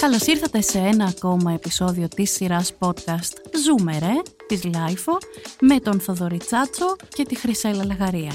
Καλώς 0.00 0.26
ήρθατε 0.26 0.60
σε 0.60 0.78
ένα 0.78 1.04
ακόμα 1.04 1.52
επεισόδιο 1.52 2.08
της 2.08 2.30
σειράς 2.30 2.72
podcast 2.78 3.32
«Ζούμε 3.64 3.98
ρε» 3.98 4.22
της 4.46 4.64
Λάιφο 4.64 5.18
με 5.60 5.78
τον 5.80 6.00
Θοδωρή 6.00 6.36
Τσάτσο 6.36 6.96
και 7.08 7.24
τη 7.24 7.36
Χρυσέλα 7.36 7.84
Λαγαρία. 7.84 8.32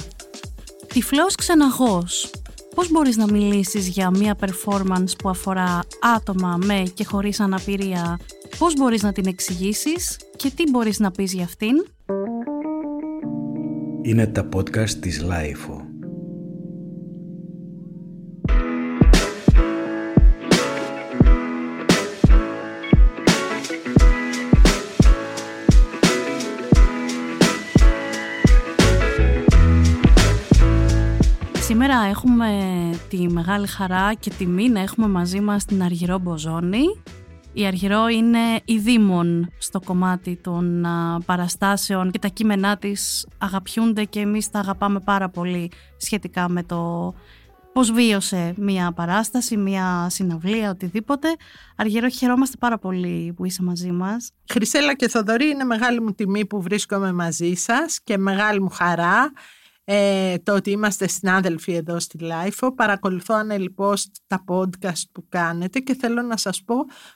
Τυφλός 0.88 1.36
ξεναγός. 1.36 2.31
Πώς 2.76 2.91
μπορείς 2.91 3.18
να 3.18 3.31
μιλήσεις 3.31 3.88
για 3.88 4.09
μια 4.09 4.38
performance 4.39 5.18
που 5.18 5.30
αφορά 5.30 5.80
άτομα 6.16 6.57
με 6.66 6.84
και 6.94 7.05
χωρίς 7.05 7.39
αναπηρία, 7.39 8.20
πώς 8.57 8.73
μπορείς 8.75 9.04
να 9.04 9.11
την 9.11 9.27
εξηγήσεις 9.27 10.18
και 10.36 10.52
τι 10.55 10.70
μπορείς 10.70 11.00
να 11.00 11.11
πεις 11.11 11.34
για 11.34 11.43
αυτήν; 11.43 11.86
Είναι 14.02 14.27
τα 14.27 14.50
podcast 14.55 14.89
της 14.89 15.21
Λάιφο. 15.21 15.82
Σήμερα 31.93 32.09
έχουμε 32.09 32.49
τη 33.09 33.27
μεγάλη 33.29 33.67
χαρά 33.67 34.13
και 34.13 34.29
τιμή 34.29 34.70
να 34.70 34.79
έχουμε 34.79 35.07
μαζί 35.07 35.39
μας 35.39 35.65
την 35.65 35.83
Αργυρό 35.83 36.17
Μποζόνη. 36.17 36.83
Η 37.53 37.66
Αργυρό 37.66 38.07
είναι 38.07 38.39
η 38.66 38.77
δήμον 38.77 39.52
στο 39.57 39.79
κομμάτι 39.79 40.39
των 40.43 40.85
παραστάσεων 41.25 42.11
και 42.11 42.19
τα 42.19 42.27
κείμενά 42.27 42.77
της 42.77 43.27
αγαπιούνται 43.38 44.03
και 44.03 44.19
εμείς 44.19 44.49
τα 44.49 44.59
αγαπάμε 44.59 44.99
πάρα 44.99 45.29
πολύ 45.29 45.71
σχετικά 45.97 46.49
με 46.49 46.63
το 46.63 47.13
πώς 47.73 47.91
βίωσε 47.91 48.53
μια 48.57 48.91
παράσταση, 48.91 49.57
μια 49.57 50.07
συναυλία, 50.09 50.69
οτιδήποτε. 50.69 51.28
Αργυρό, 51.75 52.09
χαιρόμαστε 52.09 52.57
πάρα 52.59 52.78
πολύ 52.78 53.33
που 53.35 53.45
είσαι 53.45 53.63
μαζί 53.63 53.91
μας. 53.91 54.31
Χρυσέλα 54.52 54.95
και 54.95 55.07
Θοδωρή, 55.07 55.50
είναι 55.50 55.63
μεγάλη 55.63 56.02
μου 56.02 56.13
τιμή 56.13 56.45
που 56.45 56.61
βρίσκομαι 56.61 57.11
μαζί 57.11 57.53
σας 57.53 58.00
και 58.03 58.17
μεγάλη 58.17 58.61
μου 58.61 58.69
χαρά 58.69 59.31
ε, 59.84 60.38
το 60.38 60.53
ότι 60.53 60.72
είμαστε 60.72 61.08
συνάδελφοι 61.08 61.73
εδώ 61.73 62.00
στη 62.00 62.17
Λάιφο. 62.17 62.73
Παρακολουθώ 62.73 63.36
ανελλιπώς 63.36 64.08
τα 64.28 64.44
podcast 64.48 65.03
που 65.12 65.25
κάνετε 65.30 65.80
και 65.80 65.95
θέλω 65.95 66.22
να 66.22 66.38
σας 66.38 66.64
πω 66.64 66.75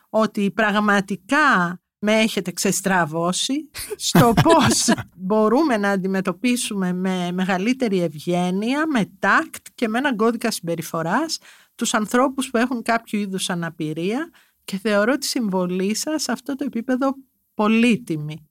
ότι 0.09 0.51
πραγματικά 0.51 1.79
με 1.99 2.13
έχετε 2.13 2.51
ξεστραβώσει 2.51 3.69
στο 3.95 4.33
πώς 4.43 4.93
μπορούμε 5.15 5.77
να 5.77 5.89
αντιμετωπίσουμε 5.89 6.93
με 6.93 7.31
μεγαλύτερη 7.31 8.01
ευγένεια, 8.01 8.87
με 8.87 9.11
τακτ 9.19 9.67
και 9.75 9.87
με 9.87 9.97
έναν 9.97 10.15
κώδικα 10.15 10.51
συμπεριφοράς 10.51 11.37
τους 11.75 11.93
ανθρώπους 11.93 12.49
που 12.49 12.57
έχουν 12.57 12.81
κάποιο 12.81 13.19
είδους 13.19 13.49
αναπηρία 13.49 14.29
και 14.63 14.77
θεωρώ 14.77 15.17
τη 15.17 15.25
συμβολή 15.25 15.95
σας 15.95 16.23
σε 16.23 16.31
αυτό 16.31 16.55
το 16.55 16.63
επίπεδο 16.63 17.15
πολύτιμη. 17.53 18.49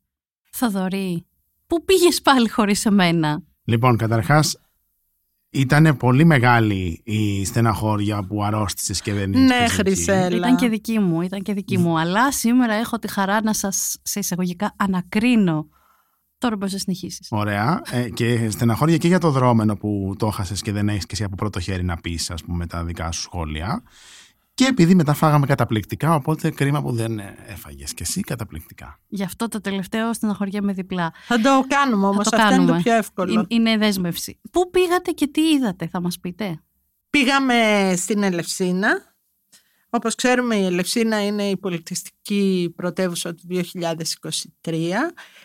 Θοδωρή, 0.50 1.26
πού 1.66 1.84
πήγες 1.84 2.22
πάλι 2.22 2.48
χωρίς 2.48 2.86
εμένα; 2.86 3.42
Λοιπόν, 3.66 3.96
καταρχάς, 3.96 4.56
ήταν 5.50 5.96
πολύ 5.96 6.24
μεγάλη 6.24 7.00
η 7.04 7.44
στεναχώρια 7.44 8.22
που 8.22 8.44
αρρώστησες 8.44 9.00
και 9.00 9.12
δεν 9.12 9.30
Ναι, 9.30 9.68
Χρυσέλα. 9.68 10.36
Ήταν 10.36 10.56
και 10.56 10.68
δική 10.68 10.98
μου, 10.98 11.20
ήταν 11.20 11.42
και 11.42 11.52
δική 11.52 11.78
μου. 11.78 11.98
Αλλά 11.98 12.32
σήμερα 12.32 12.74
έχω 12.74 12.98
τη 12.98 13.08
χαρά 13.08 13.42
να 13.42 13.52
σας 13.52 13.96
σε 14.02 14.18
εισαγωγικά 14.18 14.74
ανακρίνω. 14.76 15.68
Τώρα 16.38 16.56
μπορείς 16.56 16.72
να 16.72 16.78
συνεχίσεις. 16.78 17.28
Ωραία. 17.30 17.82
Ε, 17.90 18.08
και 18.08 18.50
στεναχώρια 18.50 18.96
και 18.96 19.08
για 19.08 19.18
το 19.18 19.30
δρόμενο 19.30 19.76
που 19.76 20.14
το 20.18 20.26
έχασες 20.26 20.62
και 20.62 20.72
δεν 20.72 20.88
έχεις 20.88 21.06
και 21.06 21.12
εσύ 21.12 21.24
από 21.24 21.34
πρώτο 21.34 21.60
χέρι 21.60 21.84
να 21.84 21.96
πεις, 21.96 22.30
ας 22.30 22.44
πούμε, 22.44 22.66
τα 22.66 22.84
δικά 22.84 23.12
σου 23.12 23.20
σχόλια. 23.20 23.82
Και 24.56 24.64
επειδή 24.64 24.94
μετά 24.94 25.14
φάγαμε 25.14 25.46
καταπληκτικά, 25.46 26.14
οπότε 26.14 26.50
κρίμα 26.50 26.82
που 26.82 26.92
δεν 26.92 27.20
έφαγες 27.46 27.94
και 27.94 28.02
εσύ 28.02 28.20
καταπληκτικά. 28.20 29.00
Γι' 29.08 29.22
αυτό 29.22 29.48
το 29.48 29.60
τελευταίο 29.60 30.12
στεναχωριέμαι 30.12 30.72
διπλά. 30.72 31.12
Θα 31.26 31.40
το 31.40 31.64
κάνουμε 31.68 32.06
όμως, 32.06 32.26
αυτό 32.32 32.54
είναι 32.54 32.72
το 32.72 32.78
πιο 32.82 32.94
εύκολο. 32.94 33.44
Είναι 33.48 33.76
δέσμευση. 33.76 34.40
Πού 34.50 34.70
πήγατε 34.70 35.10
και 35.10 35.26
τι 35.26 35.40
είδατε, 35.40 35.86
θα 35.86 36.00
μας 36.00 36.18
πείτε; 36.20 36.62
Πήγαμε 37.10 37.92
στην 37.96 38.22
Ελευσίνα. 38.22 39.14
Όπως 39.90 40.14
ξέρουμε 40.14 40.56
η 40.56 40.64
Ελευσίνα 40.64 41.26
είναι 41.26 41.48
η 41.48 41.56
πολιτιστική 41.56 42.72
πρωτεύουσα 42.76 43.34
του 43.34 43.46
2023. 44.64 44.74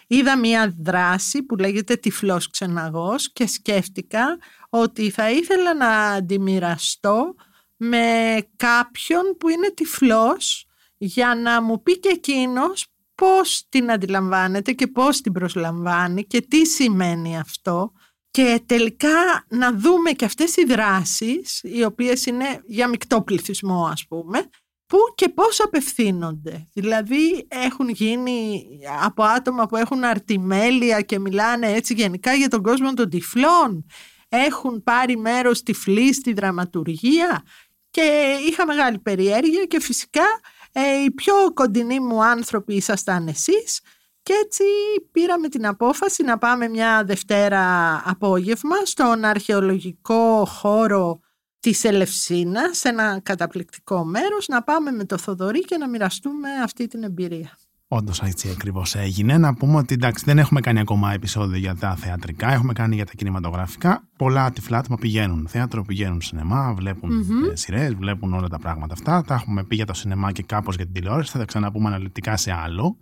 Είδα 0.07 0.38
μια 0.38 0.75
δράση 0.79 1.44
που 1.44 1.55
λέγεται 1.55 1.95
«Τυφλός 1.95 2.50
ξεναγός» 2.50 3.31
και 3.33 3.47
σκέφτηκα 3.47 4.38
ότι 4.69 5.09
θα 5.09 5.31
ήθελα 5.31 5.75
να 5.75 5.88
αντιμοιραστώ 5.88 7.35
με 7.84 8.38
κάποιον 8.56 9.38
που 9.40 9.50
είναι 9.50 9.72
τυφλός 9.74 10.66
για 10.97 11.36
να 11.36 11.62
μου 11.62 11.81
πει 11.81 12.00
και 12.00 12.09
εκείνος 12.09 12.88
πώς 13.16 13.66
την 13.69 13.92
αντιλαμβάνεται 13.92 14.72
και 14.72 14.88
πώς 14.88 15.22
την 15.22 15.31
προσλαμβάνει 15.31 16.25
και 16.25 16.42
τι 16.42 16.66
σημαίνει 16.66 17.40
αυτό 17.40 17.92
και 18.31 18.62
τελικά 18.66 19.46
να 19.50 19.74
δούμε 19.74 20.12
και 20.12 20.25
αυτές 20.25 20.56
οι 20.56 20.66
δράσεις 20.66 21.59
οι 21.64 21.84
οποίες 21.84 22.25
είναι 22.25 22.62
για 22.66 22.88
μεικτό 22.88 23.22
πληθυσμό 23.22 23.86
ας 23.86 24.06
πούμε 24.08 24.50
πού 24.88 24.98
και 25.16 25.30
πώς 25.30 25.59
απευθύνονται. 25.62 26.68
Δηλαδή 26.74 27.48
έχουν 27.48 27.90
γίνει 27.90 28.66
από 29.03 29.24
άτομα 29.24 29.66
που 29.66 29.75
έχουν 29.75 30.03
αρτιμέλεια 30.03 31.02
και 31.02 31.19
μιλάνε 31.19 31.68
έτσι 31.72 31.94
γενικά 31.94 32.34
για 32.34 32.48
τον 32.48 32.63
κόσμο 32.63 32.94
των 32.94 33.09
τυφλών. 33.09 33.86
Έχουν 34.30 34.84
πάρει 34.84 35.18
μέρος 35.18 35.63
τυφλοί 35.63 36.13
στη 36.13 36.34
δραματουργία 36.34 37.44
και 37.91 38.38
είχα 38.47 38.66
μεγάλη 38.66 39.00
περιέργεια 39.00 39.66
και 39.66 39.79
φυσικά 39.79 40.25
ε, 40.72 41.03
οι 41.03 41.12
πιο 41.12 41.34
κοντινοί 41.53 42.00
μου 42.00 42.24
άνθρωποι 42.24 42.75
ήσασταν 42.75 43.28
εσείς 43.28 43.81
και 44.24 44.34
έτσι 44.44 44.63
πήραμε 45.12 45.47
την 45.47 45.68
απόφαση 45.68 46.24
να 46.24 46.38
πάμε 46.38 46.68
μια 46.68 47.03
Δευτέρα 47.03 47.96
απόγευμα 48.06 48.75
στον 48.85 49.25
αρχαιολογικό 49.25 50.46
χώρο 50.46 51.19
της 51.59 51.84
Ελευσίνας, 51.84 52.78
σε 52.78 52.90
ένα 52.90 53.19
καταπληκτικό 53.24 54.03
μέρος, 54.06 54.47
να 54.47 54.63
πάμε 54.63 54.91
με 54.91 55.06
το 55.06 55.18
Θοδωρή 55.18 55.59
και 55.59 55.78
να 55.78 55.88
μοιραστούμε 55.88 56.50
αυτή 56.63 56.88
την 56.88 57.03
εμπειρία. 57.03 57.57
Όντως 57.94 58.22
έτσι 58.22 58.50
ακριβώς 58.50 58.96
έγινε. 58.96 59.38
Να 59.38 59.53
πούμε 59.53 59.78
ότι 59.78 59.94
εντάξει, 59.94 60.24
δεν 60.25 60.38
έχουμε 60.38 60.59
κάνει 60.59 60.79
ακόμα 60.79 61.13
επεισόδιο 61.13 61.57
για 61.57 61.75
τα 61.75 61.96
θεατρικά, 61.96 62.53
έχουμε 62.53 62.74
κάνει 62.74 62.96
για 62.96 63.06
τα 63.06 63.12
κινηματογραφικά. 63.16 64.03
Πολλά 64.18 64.52
τυφλά 64.52 64.78
άτομα 64.78 64.97
πηγαίνουν 64.97 65.47
θέατρο, 65.50 65.81
πηγαίνουν 65.81 66.22
σινεμά, 66.22 66.74
βλέπουν 66.74 67.09
mm-hmm. 67.09 67.51
σειρές, 67.53 67.94
βλέπουν 67.94 68.34
όλα 68.34 68.47
τα 68.47 68.59
πράγματα 68.59 68.94
αυτά. 68.94 69.24
Τα 69.24 69.34
έχουμε 69.34 69.63
πει 69.63 69.75
για 69.75 69.85
το 69.85 69.94
σινεμά 69.94 70.31
και 70.31 70.44
κάπως 70.44 70.75
για 70.75 70.85
την 70.85 70.94
τηλεόραση. 70.94 71.31
Θα 71.31 71.38
τα 71.40 71.46
ξαναπούμε 71.46 71.88
αναλυτικά 71.88 72.38
σε 72.38 72.51
άλλο. 72.51 72.97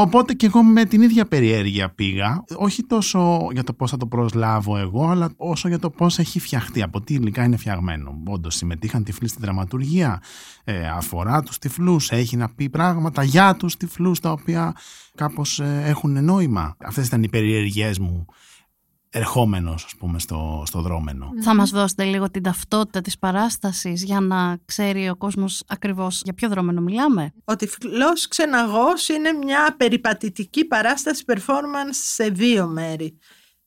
Οπότε 0.00 0.34
και 0.34 0.46
εγώ 0.46 0.62
με 0.62 0.84
την 0.84 1.02
ίδια 1.02 1.26
περιέργεια 1.26 1.90
πήγα, 1.90 2.44
όχι 2.56 2.82
τόσο 2.82 3.48
για 3.52 3.64
το 3.64 3.72
πώς 3.72 3.90
θα 3.90 3.96
το 3.96 4.06
προσλάβω 4.06 4.76
εγώ, 4.76 5.08
αλλά 5.08 5.30
όσο 5.36 5.68
για 5.68 5.78
το 5.78 5.90
πώς 5.90 6.18
έχει 6.18 6.40
φτιαχτεί, 6.40 6.82
από 6.82 7.00
τι 7.00 7.14
υλικά 7.14 7.44
είναι 7.44 7.56
φτιαγμένο. 7.56 8.22
Όντως 8.26 8.54
συμμετείχαν 8.54 9.04
τυφλοί 9.04 9.28
στην 9.28 9.40
δραματουργία, 9.42 10.22
ε, 10.64 10.88
αφορά 10.88 11.42
τους 11.42 11.58
τυφλούς, 11.58 12.10
έχει 12.10 12.36
να 12.36 12.48
πει 12.48 12.68
πράγματα 12.68 13.22
για 13.22 13.54
τους 13.56 13.76
τυφλούς 13.76 14.20
τα 14.20 14.30
οποία 14.30 14.74
κάπως 15.14 15.60
ε, 15.60 15.82
έχουν 15.84 16.24
νόημα. 16.24 16.76
Αυτές 16.84 17.06
ήταν 17.06 17.22
οι 17.22 17.28
περιέργειές 17.28 17.98
μου 17.98 18.26
ερχόμενος, 19.10 19.84
ας 19.84 19.94
πούμε, 19.98 20.18
στο, 20.18 20.62
στο 20.66 20.80
δρόμενο. 20.80 21.30
Θα 21.42 21.54
μας 21.54 21.70
δώσετε 21.70 22.04
λίγο 22.04 22.30
την 22.30 22.42
ταυτότητα 22.42 23.00
της 23.00 23.18
παράστασης 23.18 24.04
για 24.04 24.20
να 24.20 24.58
ξέρει 24.64 25.08
ο 25.08 25.16
κόσμος 25.16 25.62
ακριβώς 25.66 26.20
για 26.24 26.34
ποιο 26.34 26.48
δρόμενο 26.48 26.80
μιλάμε; 26.80 27.32
Ο 27.44 27.56
Τυφλός 27.56 28.28
Ξεναγός 28.28 29.08
είναι 29.08 29.32
μια 29.32 29.74
περιπατητική 29.76 30.64
παράσταση 30.64 31.24
performance 31.26 31.90
σε 31.90 32.28
δύο 32.28 32.66
μέρη. 32.66 33.18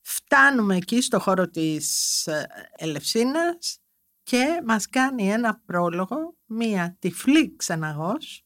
Φτάνουμε 0.01 0.75
εκεί 0.75 1.01
στο 1.01 1.19
χώρο 1.19 1.49
της 1.49 2.27
ε, 2.27 2.47
Ελευσίνας 2.77 3.79
και 4.23 4.61
μας 4.65 4.89
κάνει 4.89 5.31
ένα 5.31 5.61
πρόλογο, 5.65 6.35
μία 6.45 6.95
τυφλή 6.99 7.55
ξεναγός 7.55 8.45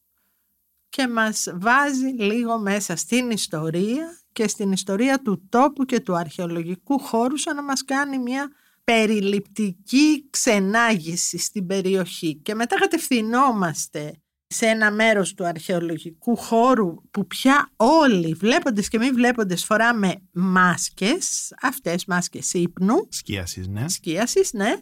και 0.90 1.08
μας 1.08 1.48
βάζει 1.56 2.06
λίγο 2.06 2.60
μέσα 2.60 2.96
στην 2.96 3.30
ιστορία 3.32 4.25
και 4.36 4.48
στην 4.48 4.72
ιστορία 4.72 5.22
του 5.22 5.48
τόπου 5.50 5.86
και 5.86 6.00
του 6.00 6.16
αρχαιολογικού 6.16 7.00
χώρου 7.00 7.38
σαν 7.38 7.56
να 7.56 7.64
μας 7.64 7.86
κάνει 7.86 8.18
μια 8.18 8.52
περιληπτική 8.84 10.30
ξενάγηση 10.30 11.38
στην 11.38 11.66
περιοχή 11.66 12.36
και 12.36 12.56
μετά 12.56 12.76
κατευθυνόμαστε 12.80 14.22
σε 14.48 14.66
ένα 14.66 14.92
μέρος 14.92 15.34
του 15.34 15.46
αρχαιολογικού 15.46 16.36
χώρου 16.36 16.96
που 17.12 17.28
πια 17.28 17.70
όλοι 17.76 18.34
βλέποντες 18.34 18.88
και 18.88 18.98
μη 18.98 19.10
βλέποντες 19.10 19.66
φοράμε 19.66 20.16
μάσκες, 20.34 21.54
αυτές 21.62 22.06
μάσκες 22.06 22.54
ύπνου. 22.54 23.08
Σκίασης, 23.10 23.68
ναι. 23.68 23.88
Σκίασης, 23.88 24.54
ναι. 24.54 24.76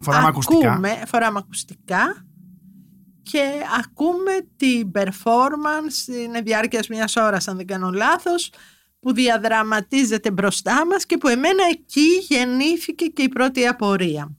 Φοράμε 0.00 0.26
ακουστικά. 0.26 0.80
Φοράμε 1.06 1.38
ακουστικά 1.38 2.26
και 3.22 3.52
ακούμε 3.78 4.32
την 4.56 4.90
performance, 4.94 6.14
είναι 6.14 6.40
διάρκεια 6.40 6.84
μιας 6.88 7.16
ώρας 7.16 7.48
αν 7.48 7.56
δεν 7.56 7.66
κάνω 7.66 7.90
λάθος, 7.90 8.50
που 9.06 9.12
διαδραματίζεται 9.12 10.30
μπροστά 10.30 10.86
μας 10.86 11.06
και 11.06 11.16
που 11.16 11.28
εμένα 11.28 11.62
εκεί 11.70 12.08
γεννήθηκε 12.28 13.06
και 13.06 13.22
η 13.22 13.28
πρώτη 13.28 13.66
απορία. 13.66 14.36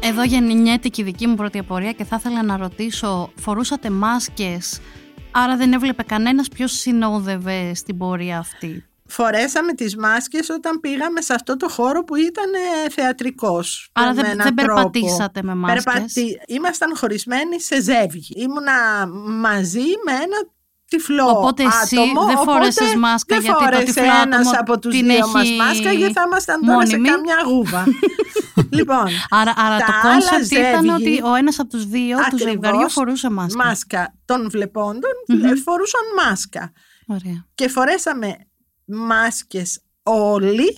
Εδώ 0.00 0.24
γεννιέται 0.24 0.88
και 0.88 1.00
η 1.00 1.04
δική 1.04 1.26
μου 1.26 1.34
πρώτη 1.34 1.58
απορία 1.58 1.92
και 1.92 2.04
θα 2.04 2.16
ήθελα 2.16 2.42
να 2.42 2.56
ρωτήσω, 2.56 3.32
φορούσατε 3.34 3.90
μάσκες, 3.90 4.80
άρα 5.30 5.56
δεν 5.56 5.72
έβλεπε 5.72 6.02
κανένας 6.02 6.48
ποιος 6.48 6.72
συνόδευε 6.72 7.74
στην 7.74 7.96
πορεία 7.96 8.38
αυτή; 8.38 8.89
Φορέσαμε 9.10 9.72
τις 9.72 9.96
μάσκες 9.96 10.48
όταν 10.48 10.80
πήγαμε 10.80 11.20
σε 11.20 11.34
αυτό 11.34 11.56
το 11.56 11.68
χώρο 11.68 12.04
που 12.04 12.16
ήταν 12.16 12.52
ε, 12.84 12.90
θεατρικός. 12.90 13.88
Άρα 13.92 14.14
με 14.14 14.22
δεν, 14.22 14.24
έναν 14.30 14.54
δεν 14.54 14.66
τρόπο. 14.66 14.90
περπατήσατε 14.90 15.42
με 15.42 15.54
μάσκες; 15.54 15.82
Περπατι... 15.84 16.40
Ήμασταν 16.46 16.96
χωρισμένοι 16.96 17.60
σε 17.60 17.80
ζεύγη. 17.82 18.34
Ήμουνα 18.36 19.06
μαζί 19.40 19.86
με 20.04 20.12
ένα 20.12 20.38
τυφλό 20.88 21.28
Οπότε 21.28 21.62
εσύ 21.62 21.96
άτομο, 21.96 22.26
δεν 22.26 22.36
οπότε 22.38 22.50
φόρεσες 22.52 22.94
μάσκα 22.94 23.34
δεν 23.36 23.44
γιατί 23.44 23.58
το 23.58 23.64
φόρεσε 23.64 23.84
τυφλό 23.84 24.10
άτομο 24.10 24.22
ένας 24.34 24.52
από 24.58 24.78
τους 24.78 24.94
την 24.96 25.06
δύο 25.06 25.28
μας 25.28 25.42
έχει 25.42 25.56
μάσκα 25.56 25.92
γιατί 25.92 26.12
θα 26.12 26.22
ήμασταν 26.26 26.60
τώρα 26.60 26.72
μόνιμη; 26.72 27.06
σε 27.06 27.12
καμιά 27.14 27.36
γούβα. 27.46 27.84
λοιπόν, 28.78 29.06
Άρα, 29.30 29.52
άρα 29.56 29.76
τα 29.78 29.84
το 30.02 30.08
άλλα 30.08 30.30
concept 30.30 30.52
ήταν 30.52 30.84
ζεύγη- 30.84 31.22
ότι 31.22 31.30
ο 31.30 31.34
ένας 31.34 31.58
από 31.58 31.68
τους 31.68 31.86
δύο 31.86 32.16
του 32.16 32.22
Ακριβώς. 32.26 32.50
ζευγαριού 32.52 32.90
φορούσε 32.90 33.30
μάσκα. 33.30 33.64
μάσκα 33.64 34.14
των 34.24 34.50
βλεπόντων 34.50 35.12
Μμμ. 35.28 35.40
φορούσαν 35.64 36.02
μάσκα. 36.24 36.72
Ωραία. 37.06 37.46
και 37.54 37.68
φορέσαμε 37.68 38.36
μάσκες 38.90 39.80
όλοι 40.02 40.76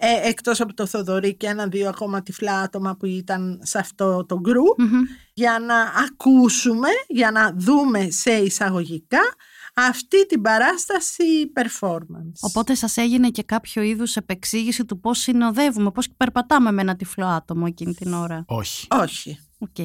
ε, 0.00 0.28
εκτός 0.28 0.60
από 0.60 0.74
το 0.74 0.86
Θοδωρή 0.86 1.36
και 1.36 1.46
ένα-δύο 1.46 1.88
ακόμα 1.88 2.22
τυφλά 2.22 2.60
άτομα 2.60 2.96
που 2.96 3.06
ήταν 3.06 3.60
σε 3.62 3.78
αυτό 3.78 4.24
το 4.24 4.40
γκρουπ 4.40 4.80
Μμμ. 4.80 5.00
για 5.34 5.58
να 5.58 5.80
ακούσουμε, 6.06 6.88
για 7.08 7.30
να 7.30 7.54
δούμε 7.56 8.10
σε 8.10 8.30
εισαγωγικά 8.30 9.20
αυτή 9.74 10.26
την 10.26 10.42
παράσταση 10.42 11.24
performance. 11.54 12.32
Οπότε 12.40 12.74
σας 12.74 12.96
έγινε 12.96 13.30
και 13.30 13.42
κάποιο 13.42 13.82
είδους 13.82 14.16
επεξήγηση 14.16 14.84
του 14.84 15.00
πώς 15.00 15.18
συνοδεύουμε, 15.18 15.90
πώς 15.90 16.08
περπατάμε 16.16 16.72
με 16.72 16.80
ένα 16.82 16.96
τυφλό 16.96 17.26
άτομο 17.26 17.64
εκείνη 17.68 17.94
την 17.94 18.12
ώρα; 18.12 18.44
Όχι. 18.46 18.86
Όχι. 18.90 19.38
Οκ. 19.58 19.76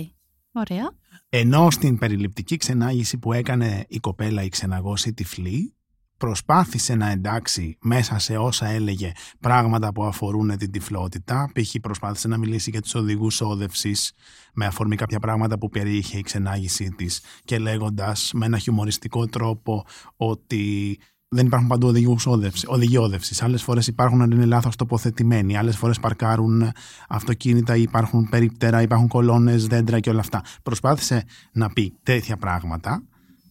Ωραία. 0.52 0.92
Ενώ 1.30 1.72
στην 1.72 1.98
περιληπτική 1.98 2.58
ξενάγηση 2.58 3.18
που 3.18 3.34
έκανε 3.34 3.86
η 3.88 4.00
κοπέλα 4.00 4.44
η 4.44 4.50
ξεναγός 4.50 5.06
η 5.06 5.14
τυφλή, 5.14 5.76
προσπάθησε 6.24 6.96
να 6.96 7.10
εντάξει 7.10 7.78
μέσα 7.82 8.20
σε 8.20 8.38
όσα 8.38 8.68
έλεγε 8.68 9.12
πράγματα 9.40 9.92
που 9.92 10.04
αφορούν 10.04 10.58
την 10.58 10.72
τυφλότητα. 10.72 11.52
Π.χ. 11.54 11.76
προσπάθησε 11.82 12.28
να 12.28 12.38
μιλήσει 12.38 12.70
για 12.70 12.82
τους 12.82 12.96
οδηγούς 12.96 13.42
όδευσης 13.42 14.12
με 14.54 14.66
αφορμή 14.66 14.96
κάποια 14.96 15.20
πράγματα 15.20 15.58
που 15.58 15.70
περιείχε 15.70 16.18
η 16.18 16.22
ξενάγησή 16.22 16.90
της 16.90 17.22
και 17.44 17.58
λέγοντας 17.60 18.32
με 18.34 18.46
ένα 18.46 18.58
χιουμοριστικό 18.58 19.26
τρόπο 19.26 19.86
ότι 20.18 20.98
δεν 21.28 21.46
υπάρχουν 21.46 21.70
παντού 21.70 21.88
οδηγούς 21.88 22.26
όδευσης, 22.26 22.64
οδηγοί 22.68 22.98
όδευσης. 22.98 23.42
Άλλες 23.42 23.64
φορές 23.64 23.88
υπάρχουν 23.88 24.22
αν 24.22 24.32
είναι 24.32 24.46
λάθος 24.46 24.76
τοποθετημένοι. 24.76 25.58
Άλλες 25.58 25.78
φορές 25.78 26.00
παρκάρουν 26.00 26.72
αυτοκίνητα, 27.08 27.76
ή 27.76 27.82
υπάρχουν 27.82 28.30
περίπτερα, 28.30 28.82
υπάρχουν 28.82 29.08
κολόνες, 29.08 29.68
δέντρα 29.68 30.00
και 30.00 30.10
όλα 30.10 30.20
αυτά. 30.20 30.42
Προσπάθησε 30.64 31.24
να 31.52 31.70
πει 31.70 31.94
τέτοια 32.04 32.38
πράγματα 32.38 33.04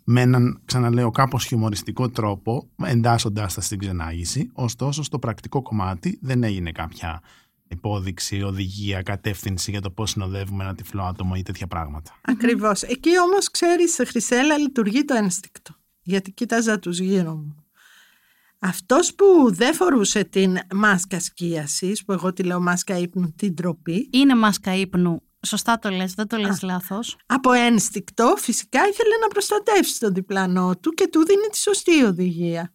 με 0.04 0.20
έναν, 0.20 0.60
ξαναλέω, 0.64 1.10
κάπως 1.10 1.44
χιουμοριστικό 1.44 2.10
τρόπο, 2.10 2.68
εντάσσοντάς 2.84 3.54
τα 3.54 3.60
στην 3.60 3.78
ξενάγηση. 3.78 4.50
Ωστόσο, 4.52 5.02
στο 5.02 5.18
πρακτικό 5.18 5.62
κομμάτι 5.62 6.18
δεν 6.22 6.42
έγινε 6.42 6.72
κάποια 6.72 7.22
υπόδειξη, 7.68 8.42
οδηγία, 8.42 9.02
κατεύθυνση 9.02 9.70
για 9.70 9.80
το 9.80 9.90
πώς 9.90 10.10
συνοδεύουμε 10.10 10.64
ένα 10.64 10.74
τυφλό 10.74 11.02
άτομο 11.02 11.32
ή 11.36 11.42
τέτοια 11.42 11.66
πράγματα. 11.66 12.18
Ακριβώς. 12.22 12.82
Εκεί 12.82 13.20
όμως 13.20 13.50
ξέρεις 13.50 13.96
Χρυσέλα 14.06 14.58
λειτουργεί 14.58 15.04
το 15.04 15.14
ένστικτο. 15.14 15.74
Γιατί 16.02 16.32
κοίταζα 16.32 16.78
τους 16.78 16.98
γύρω 16.98 17.34
μου. 17.34 17.56
Αυτός 18.58 19.14
που 19.14 19.24
δεν 19.52 19.74
φορούσε 19.74 20.24
την 20.24 20.58
μάσκα 20.74 21.20
σκίασης, 21.20 22.04
που 22.04 22.12
εγώ 22.12 22.32
τη 22.32 22.42
λέω 22.42 22.60
μάσκα 22.60 22.98
ύπνου, 22.98 23.32
την 23.36 23.54
τροπή, 23.54 24.08
Είναι 24.12 24.34
μάσκα 24.34 24.74
ύπνου. 24.74 25.22
Σωστά 25.46 25.78
το 25.78 25.90
λες, 25.90 26.14
δεν 26.14 26.26
το 26.26 26.36
λες 26.36 26.62
λάθος. 26.62 27.16
από 27.26 27.52
ένστικτο 27.52 28.34
φυσικά 28.38 28.80
ήθελε 28.88 29.16
να 29.20 29.28
προστατεύσει 29.28 30.00
τον 30.00 30.14
διπλανό 30.14 30.76
του 30.76 30.90
και 30.90 31.08
του 31.08 31.24
δίνει 31.24 31.46
τη 31.50 31.58
σωστή 31.58 32.04
οδηγία. 32.04 32.72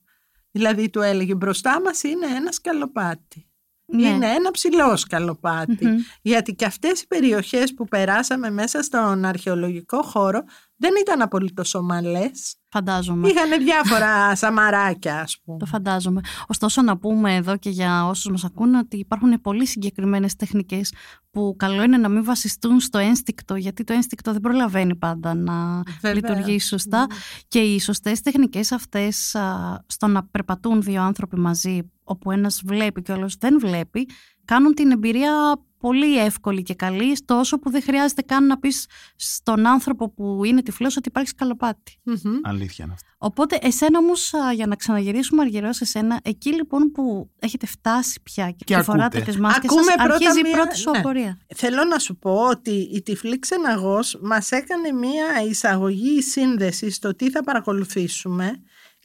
Δηλαδή 0.51 0.89
του 0.89 1.01
έλεγε 1.01 1.35
μπροστά 1.35 1.81
μας 1.81 2.03
είναι 2.03 2.25
ένα 2.25 2.51
σκαλοπάτι. 2.51 3.47
Ναι. 3.85 4.07
Είναι 4.07 4.27
ένα 4.27 4.51
ψηλό 4.51 4.95
σκαλοπάτι. 4.95 5.85
Μμμ. 5.85 5.97
Γιατί 6.21 6.55
και 6.55 6.65
αυτές 6.65 7.01
οι 7.01 7.07
περιοχές 7.07 7.73
που 7.73 7.85
περάσαμε 7.85 8.49
μέσα 8.49 8.81
στον 8.81 9.25
αρχαιολογικό 9.25 10.01
χώρο 10.01 10.43
δεν 10.77 10.91
ήταν 11.01 11.21
απολύτως 11.21 11.75
ομαλές. 11.75 12.55
Φαντάζομαι. 12.69 13.27
Είχαν 13.27 13.63
διάφορα 13.63 14.35
σαμαράκια 14.41 15.19
ας 15.19 15.41
πούμε. 15.43 15.57
Το 15.57 15.65
φαντάζομαι. 15.65 16.21
Ωστόσο 16.47 16.81
να 16.81 16.97
πούμε 16.97 17.35
εδώ 17.35 17.57
και 17.57 17.69
για 17.69 18.07
όσους 18.07 18.31
μας 18.31 18.43
ακούνε 18.43 18.77
ότι 18.77 18.97
υπάρχουν 18.97 19.41
πολύ 19.41 19.65
συγκεκριμένες 19.65 20.35
τεχνικές 20.35 20.93
που 21.31 21.55
καλό 21.57 21.83
είναι 21.83 21.97
να 21.97 22.09
μην 22.09 22.23
βασιστούν 22.23 22.79
στο 22.79 22.97
ένστικτο 22.97 23.55
γιατί 23.55 23.83
το 23.83 23.93
ένστικτο 23.93 24.31
δεν 24.31 24.41
προλαβαίνει 24.41 24.95
πάντα 24.95 25.33
να 25.33 25.83
Βέβαια. 26.01 26.13
λειτουργήσει 26.13 26.67
σωστά 26.67 27.07
και 27.47 27.59
οι 27.59 27.79
σωστές 27.79 28.21
τεχνικές 28.21 28.71
αυτές 28.71 29.35
α, 29.35 29.77
στο 29.87 30.07
να 30.07 30.23
περπατούν 30.23 30.81
δύο 30.81 31.01
άνθρωποι 31.01 31.39
μαζί 31.39 31.91
όπου 32.03 32.31
ένας 32.31 32.61
βλέπει 32.65 33.01
και 33.01 33.11
ο 33.11 33.15
άλλος 33.15 33.35
δεν 33.35 33.59
βλέπει 33.59 34.07
κάνουν 34.45 34.73
την 34.73 34.91
εμπειρία 34.91 35.61
πολύ 35.79 36.19
εύκολη 36.19 36.63
και 36.63 36.73
καλή 36.73 37.17
τόσο 37.25 37.59
που 37.59 37.69
δεν 37.69 37.81
χρειάζεται 37.81 38.21
καν 38.21 38.45
να 38.45 38.57
πεις 38.59 38.85
στον 39.15 39.65
άνθρωπο 39.67 40.09
που 40.09 40.43
είναι 40.43 40.61
τυφλός 40.61 40.97
ότι 40.97 41.07
υπάρχει 41.07 41.29
σκαλοπάτι. 41.29 41.99
Μμμ. 42.03 42.39
Αλήθεια 42.43 42.85
είναι 42.85 42.93
αυτό. 42.93 43.07
Οπότε, 43.19 43.57
εσένα 43.61 43.99
όμως, 43.99 44.33
για 44.53 44.67
να 44.67 44.75
ξαναγυρίσουμε 44.75 45.41
αργυρός 45.41 45.75
σε 45.75 45.85
σένα, 45.85 46.19
εκεί 46.23 46.53
λοιπόν 46.53 46.91
που 46.91 47.29
έχετε 47.39 47.65
φτάσει 47.65 48.19
πια 48.23 48.45
και, 48.51 48.63
Και 48.65 48.75
και 48.75 48.81
φοράτε 48.81 49.17
ακούτε. 49.17 49.31
τις 49.31 49.39
μάσκες 49.39 49.69
Ακούμε 49.69 49.83
σας, 49.83 49.95
πρώτα 49.95 50.13
αρχίζει 50.13 50.39
η 50.39 50.43
μία- 50.43 50.51
πρώτη 50.55 50.77
σου 50.77 50.91
ναι. 50.91 50.97
απορία. 50.97 51.37
Θέλω 51.55 51.83
να 51.83 51.99
σου 51.99 52.17
πω 52.17 52.31
ότι 52.49 52.71
η 52.71 53.01
τυφλή 53.01 53.39
ξεναγός 53.39 54.17
μας 54.21 54.51
έκανε 54.51 54.91
μία 54.91 55.25
εισαγωγή 55.49 56.21
σύνδεση 56.21 56.89
στο 56.89 57.15
τι 57.15 57.29
θα 57.29 57.43
παρακολουθήσουμε 57.43 58.61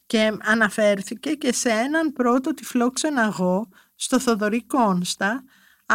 και 0.06 0.32
αναφέρθηκε 0.42 1.30
και 1.30 1.52
σε 1.52 1.68
έναν 1.70 2.12
πρώτο 2.12 2.54
τυφλό 2.54 2.90
ξεναγό 2.90 3.68
στο 3.94 4.18
Θοδωρή 4.20 4.64
Κόνστα 4.66 5.44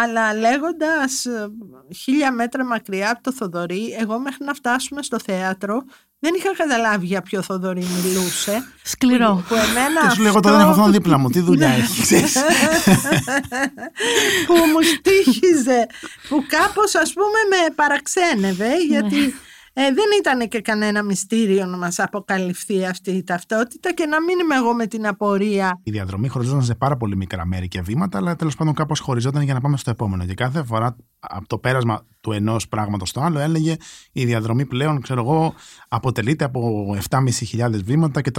αλλά 0.03 0.33
λέγοντας 0.33 1.25
ε, 1.25 1.47
χίλια 1.95 2.31
μέτρα 2.31 2.65
μακριά 2.65 3.11
από 3.11 3.23
το 3.23 3.33
Θοδωρή 3.33 3.95
εγώ 3.99 4.19
μέχρι 4.19 4.45
να 4.45 4.53
φτάσουμε 4.53 5.01
στο 5.03 5.17
θέατρο 5.25 5.81
δεν 6.19 6.33
είχα 6.37 6.55
καταλάβει 6.55 7.05
για 7.05 7.21
ποιο 7.21 7.41
Θοδωρή 7.41 7.83
μιλούσε 8.03 8.63
Σκληρό. 8.83 9.43
που 9.47 9.55
εμένα 9.55 10.01
Και 10.01 10.09
σου 10.15 10.21
λέγω 10.21 10.35
αυτό- 10.37 10.49
τώρα 10.49 10.61
έχω 10.61 10.69
αυτόν 10.69 10.91
δίπλα 10.91 11.17
μου. 11.17 11.29
Τι 11.29 11.39
δουλειά 11.39 11.67
έχει, 11.69 12.01
ξέρεις. 12.01 12.33
που 14.47 14.53
μου 14.53 14.81
στήχιζε 14.81 15.87
που 16.29 16.43
κάπως 16.47 16.95
ας 16.95 17.13
πούμε 17.13 17.39
με 17.49 17.73
παραξένευε 17.75 18.69
γιατί 18.87 19.35
ε, 19.79 19.81
δεν 19.81 20.05
ήταν 20.19 20.47
και 20.47 20.61
κανένα 20.61 21.03
μυστήριο 21.03 21.65
να 21.65 21.77
μας 21.77 21.99
αποκαλυφθεί 21.99 22.85
αυτή 22.85 23.11
η 23.11 23.23
ταυτότητα 23.23 23.93
και 23.93 24.05
να 24.05 24.21
μην 24.21 24.39
είμαι 24.39 24.55
εγώ 24.55 24.73
με 24.73 24.87
την 24.87 25.07
απορία 25.07 25.79
Η 25.83 25.91
διαδρομή 25.91 26.27
χωριζόταν 26.27 26.63
σε 26.63 26.75
πάρα 26.75 26.97
πολύ 26.97 27.15
μικρά 27.15 27.45
μέρη 27.45 27.67
και 27.67 27.81
βήματα, 27.81 28.17
αλλά 28.17 28.35
τέλος 28.35 28.55
πάντων 28.55 28.73
κάπως 28.73 28.99
χωριζόταν 28.99 29.41
για 29.41 29.53
να 29.53 29.61
πάμε 29.61 29.77
στο 29.77 29.89
επόμενο. 29.89 30.25
Και 30.25 30.33
κάθε 30.33 30.63
φορά 30.63 30.95
από 31.19 31.47
το 31.47 31.57
πέρασμα 31.57 32.05
του 32.21 32.31
ενός 32.31 32.67
πράγματος 32.67 33.09
στο 33.09 33.21
άλλο 33.21 33.39
έλεγε 33.39 33.75
η 34.11 34.25
διαδρομή 34.25 34.65
πλέον, 34.65 35.01
ξέρω 35.01 35.21
εγώ, 35.21 35.53
αποτελείται 35.87 36.45
από 36.45 36.85
7.500 37.09 37.83
βήματα 37.83 38.21
και 38.21 38.31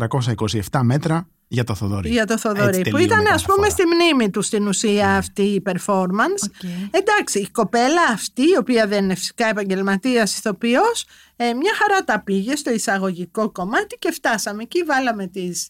327 0.71 0.80
μέτρα 0.83 1.28
για 1.49 1.64
το 1.64 1.75
Θοδωρή. 1.75 2.11
για 2.11 2.26
το 2.26 2.38
Θοδωρή 2.38 2.67
Έτσι 2.69 2.78
που 2.78 2.85
τελείωνε 2.90 3.05
ήταν 3.05 3.19
κάθε 3.19 3.35
ας 3.35 3.45
πούμε 3.45 3.57
φορά. 3.57 3.71
στη 3.71 3.83
μνήμη 3.87 4.31
του 4.31 4.43
στην 4.43 4.67
ουσία 4.67 5.17
αυτή 5.17 5.43
η 5.43 5.62
performance 5.67 6.43
OK. 6.47 6.70
Εντάξει, 6.90 7.38
η 7.38 7.49
κοπέλα 7.52 8.02
αυτή, 8.12 8.43
η 8.43 8.57
οποία 8.59 8.87
δεν 8.87 9.05
είναι 9.05 9.14
φυσικά 9.14 9.47
επαγγελματίας 9.47 10.37
ηθοποιός, 10.38 11.07
ε, 11.37 11.52
μια 11.52 11.73
χαρά 11.75 12.05
τα 12.05 12.23
πήγε 12.23 12.57
στο 12.57 12.71
εισαγωγικό 12.71 13.50
κομμάτι 13.52 13.97
και 13.99 14.11
φτάσαμε 14.11 14.62
εκεί, 14.62 14.83
βάλαμε 14.83 15.26
τις 15.26 15.69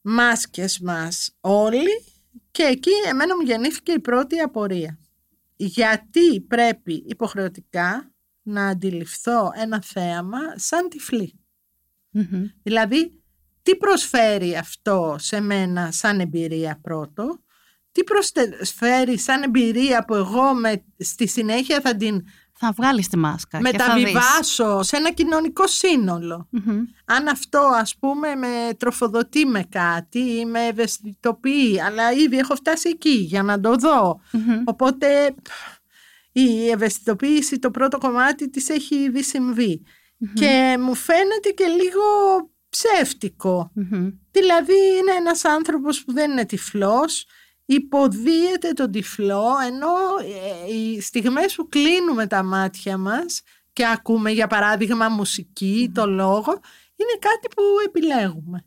μάσκες 0.00 0.78
μας 0.78 1.34
όλοι 1.40 2.04
και 2.50 2.62
εκεί 2.62 2.90
εμένα 3.08 3.36
μου 3.36 3.42
γεννήθηκε 3.42 3.92
η 3.92 4.00
πρώτη 4.00 4.38
απορία. 4.38 4.98
Γιατί 5.56 6.40
πρέπει 6.40 7.04
υποχρεωτικά 7.06 8.12
να 8.42 8.66
αντιληφθώ 8.66 9.50
ένα 9.54 9.82
θέαμα 9.84 10.38
σαν 10.56 10.88
τυφλή; 10.88 11.34
Μμμ. 12.10 12.44
Δηλαδή, 12.62 13.21
τι 13.62 13.76
προσφέρει 13.76 14.56
αυτό 14.56 15.16
σε 15.18 15.40
μένα 15.40 15.92
σαν 15.92 16.20
εμπειρία 16.20 16.78
πρώτο, 16.82 17.42
τι 17.92 18.04
προσφέρει 18.04 19.18
σαν 19.18 19.42
εμπειρία 19.42 20.04
που 20.04 20.14
εγώ 20.14 20.54
με, 20.54 20.84
στη 20.98 21.28
συνέχεια 21.28 21.80
θα 21.80 21.96
την 21.96 22.22
Θα 22.52 22.72
βγάλεις 22.76 23.08
τη 23.08 23.16
μάσκα 23.16 23.58
και 23.58 23.78
θα 23.78 23.94
δεις. 23.94 24.02
μεταβιβάσω 24.02 24.82
σε 24.82 24.96
ένα 24.96 25.12
κοινωνικό 25.12 25.66
σύνολο. 25.66 26.48
Μμμ. 26.50 26.80
Αν 27.04 27.28
αυτό 27.28 27.58
ας 27.58 27.96
πούμε 27.96 28.34
με 28.34 28.74
τροφοδοτεί 28.78 29.46
με 29.46 29.64
κάτι 29.68 30.18
ή 30.18 30.44
με 30.46 30.66
ευαισθητοποιεί, 30.66 31.80
αλλά 31.80 32.12
ήδη 32.12 32.38
έχω 32.38 32.54
φτάσει 32.54 32.88
εκεί 32.88 33.14
για 33.14 33.42
να 33.42 33.60
το 33.60 33.76
δω. 33.76 34.20
Μμμ. 34.32 34.62
Οπότε 34.64 35.34
η 36.32 36.70
ευαισθητοποίηση 36.70 37.58
το 37.58 37.70
πρώτο 37.70 37.98
κομμάτι 37.98 38.50
της 38.50 38.68
έχει 38.68 38.94
ήδη 38.94 39.22
συμβεί. 39.22 39.82
Και 40.34 40.76
μου 40.80 40.94
φαίνεται 40.94 41.50
και 41.54 41.64
λίγο 41.64 42.02
ψεύτικο. 42.72 43.70
Μμμ. 43.74 44.10
Δηλαδή 44.30 44.74
είναι 44.98 45.12
ένας 45.18 45.44
άνθρωπος 45.44 46.04
που 46.04 46.12
δεν 46.12 46.30
είναι 46.30 46.44
τυφλός, 46.44 47.26
υποδίεται 47.64 48.72
τον 48.74 48.90
τυφλό 48.90 49.46
ενώ 49.66 49.92
ε, 50.68 50.74
οι 50.74 51.00
στιγμές 51.00 51.54
που 51.54 51.68
κλείνουμε 51.68 52.26
τα 52.26 52.42
μάτια 52.42 52.96
μας 52.96 53.42
και 53.72 53.86
ακούμε 53.86 54.30
για 54.30 54.46
παράδειγμα 54.46 55.08
μουσική, 55.08 55.90
το 55.94 56.06
λόγο, 56.06 56.52
είναι 56.96 57.18
κάτι 57.18 57.48
που 57.56 57.62
επιλέγουμε. 57.86 58.64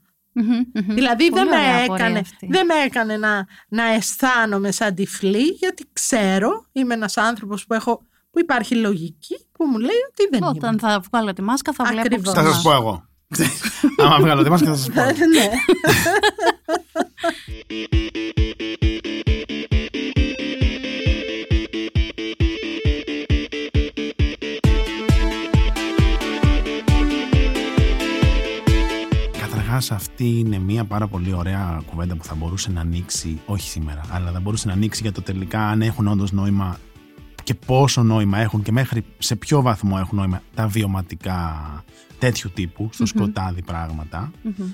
Δηλαδή 0.74 1.30
δεν 1.30 1.48
με, 1.48 1.84
έκανε, 1.84 2.22
δεν 2.40 2.66
με 2.66 2.74
έκανε 2.86 3.18
να, 3.18 3.48
να 3.68 3.84
αισθάνομαι 3.84 4.72
σαν 4.72 4.96
τυφλή 4.96 5.44
γιατί 5.44 5.86
ξέρω, 5.94 6.66
είμαι 6.72 6.94
ένας 6.94 7.18
άνθρωπος 7.18 7.66
που, 7.66 7.74
έχω, 7.74 8.06
που 8.32 8.40
υπάρχει 8.40 8.76
λογική 8.76 9.48
που 9.52 9.66
μου 9.66 9.78
λέει 9.78 10.00
ότι 10.10 10.28
δεν 10.32 10.44
Όταν 10.44 10.72
είμαι. 10.72 10.80
θα 10.80 11.04
βγάλω 11.12 11.34
τη 11.34 11.42
μάσκα 11.42 11.74
θα 11.74 11.84
βλέπω 11.84 12.02
Ακριβώς. 12.02 12.34
Θα 12.34 12.44
σας 12.44 12.62
πω 12.62 12.72
εγώ. 12.72 13.08
Άμα 13.98 14.20
βγάλω 14.20 14.44
τη 14.44 14.50
μάσκα 14.50 14.68
θα 14.68 14.76
σας 14.76 14.90
πω. 14.90 15.02
εγώ. 15.02 15.10
ναι. 15.10 15.50
Καταρχάς, 29.40 29.92
αυτή 29.92 30.40
είναι 30.40 30.60
μια 30.60 30.84
πάρα 30.84 31.08
πολύ 31.08 31.34
ωραία 31.34 31.82
κουβέντα 31.90 32.16
που 32.16 32.24
θα 32.24 32.36
μπορούσε 32.36 32.72
να 32.72 32.82
ανοίξει, 32.82 33.42
όχι 33.46 33.70
σήμερα, 33.70 34.02
αλλά 34.12 34.32
θα 34.32 34.40
μπορούσε 34.40 34.68
να 34.68 34.74
ανοίξει 34.74 35.02
για 35.02 35.12
το 35.12 35.22
τελικά 35.22 35.68
αν 35.68 35.82
έχουν 35.82 36.08
όντως 36.08 36.32
νόημα 36.32 36.78
και 37.46 37.54
πόσο 37.54 38.04
νόημα 38.04 38.38
έχουν 38.38 38.62
και 38.62 38.72
μέχρι 38.72 39.06
σε 39.18 39.36
ποιο 39.36 39.62
βαθμό 39.62 39.96
έχουν 40.00 40.18
νόημα 40.18 40.42
τα 40.54 40.68
βιωματικά 40.68 41.84
τέτοιου 42.20 42.52
τύπου, 42.54 42.90
στο 42.92 43.06
σκοτάδι 43.06 43.62
πράγματα. 43.62 44.32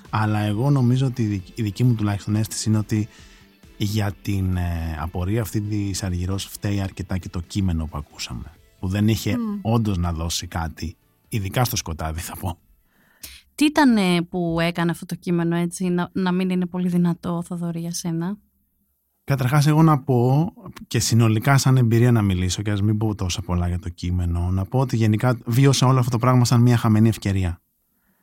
Αλλά 0.10 0.40
εγώ 0.40 0.70
νομίζω 0.70 1.06
ότι 1.06 1.22
η 1.22 1.26
δικ- 1.26 1.58
η 1.58 1.62
δική 1.62 1.84
μου 1.84 1.96
τουλάχιστον 1.96 2.36
αίσθηση 2.36 2.70
είναι 2.70 2.78
ότι 2.78 3.08
για 3.78 4.14
την 4.22 4.58
ε, 4.58 4.98
απορία 5.00 5.42
αυτή 5.42 5.62
της 5.62 6.04
Αργυρός 6.04 6.46
φταίει 6.46 6.82
αρκετά 6.82 7.18
και 7.18 7.30
το 7.30 7.42
κείμενο 7.48 7.86
που 7.86 7.98
ακούσαμε. 7.98 8.52
Που 8.80 8.88
δεν 8.88 9.08
είχε 9.08 9.36
όντως 9.62 9.98
να 9.98 10.14
δώσει 10.14 10.48
κάτι, 10.48 10.96
ειδικά 11.30 11.64
στο 11.64 11.76
σκοτάδι 11.76 12.20
θα 12.20 12.38
πω. 12.38 12.58
Τι 13.56 13.66
ήταν 13.66 13.98
ε, 13.98 14.22
που 14.22 14.58
έκανε 14.60 14.92
αυτό 14.92 15.06
το 15.06 15.16
κείμενο 15.16 15.56
έτσι 15.56 15.90
να, 15.90 16.10
να 16.14 16.32
μην 16.32 16.50
είναι 16.50 16.66
πολύ 16.66 16.88
δυνατό, 16.88 17.44
Θοδωρή, 17.46 17.80
για 17.80 17.94
σένα; 17.94 18.38
Καταρχάς, 19.32 19.68
εγώ 19.68 19.84
να 19.84 20.00
πω 20.00 20.54
και 20.88 21.00
συνολικά, 21.00 21.58
σαν 21.58 21.78
εμπειρία 21.78 22.12
να 22.12 22.22
μιλήσω 22.22 22.62
και 22.62 22.72
ας 22.72 22.82
μην 22.82 22.98
πω 22.98 23.16
τόσα 23.16 23.42
πολλά 23.42 23.68
για 23.68 23.80
το 23.80 23.90
κείμενο, 23.90 24.50
να 24.52 24.66
πω 24.66 24.80
ότι 24.80 24.96
γενικά 24.96 25.38
βίωσα 25.46 25.88
όλο 25.88 26.00
αυτό 26.00 26.12
το 26.12 26.18
πράγμα 26.18 26.46
σαν 26.46 26.62
μια 26.62 26.78
χαμένη 26.78 27.10
ευκαιρία. 27.10 27.62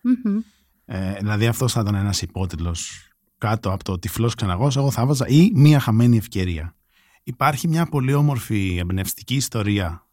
Μμμ. 0.02 0.38
Ε, 0.84 1.14
δηλαδή, 1.14 1.46
αυτό 1.46 1.68
θα 1.68 1.80
ήταν 1.80 1.94
ένας 1.94 2.22
υπότιτλος 2.22 3.08
κάτω 3.38 3.72
από 3.72 3.84
το 3.84 3.98
τυφλός 3.98 4.34
ξεναγός. 4.34 4.76
Εγώ 4.76 4.90
θα 4.90 5.06
βάζα 5.06 5.26
ή 5.26 5.50
μια 5.54 5.80
χαμένη 5.80 6.16
ευκαιρία. 6.16 6.74
Υπάρχει 7.22 7.68
μια 7.68 7.86
πολύ 7.86 8.14
όμορφη 8.14 8.76
εμπνευστική 8.78 9.34
ιστορία 9.34 10.06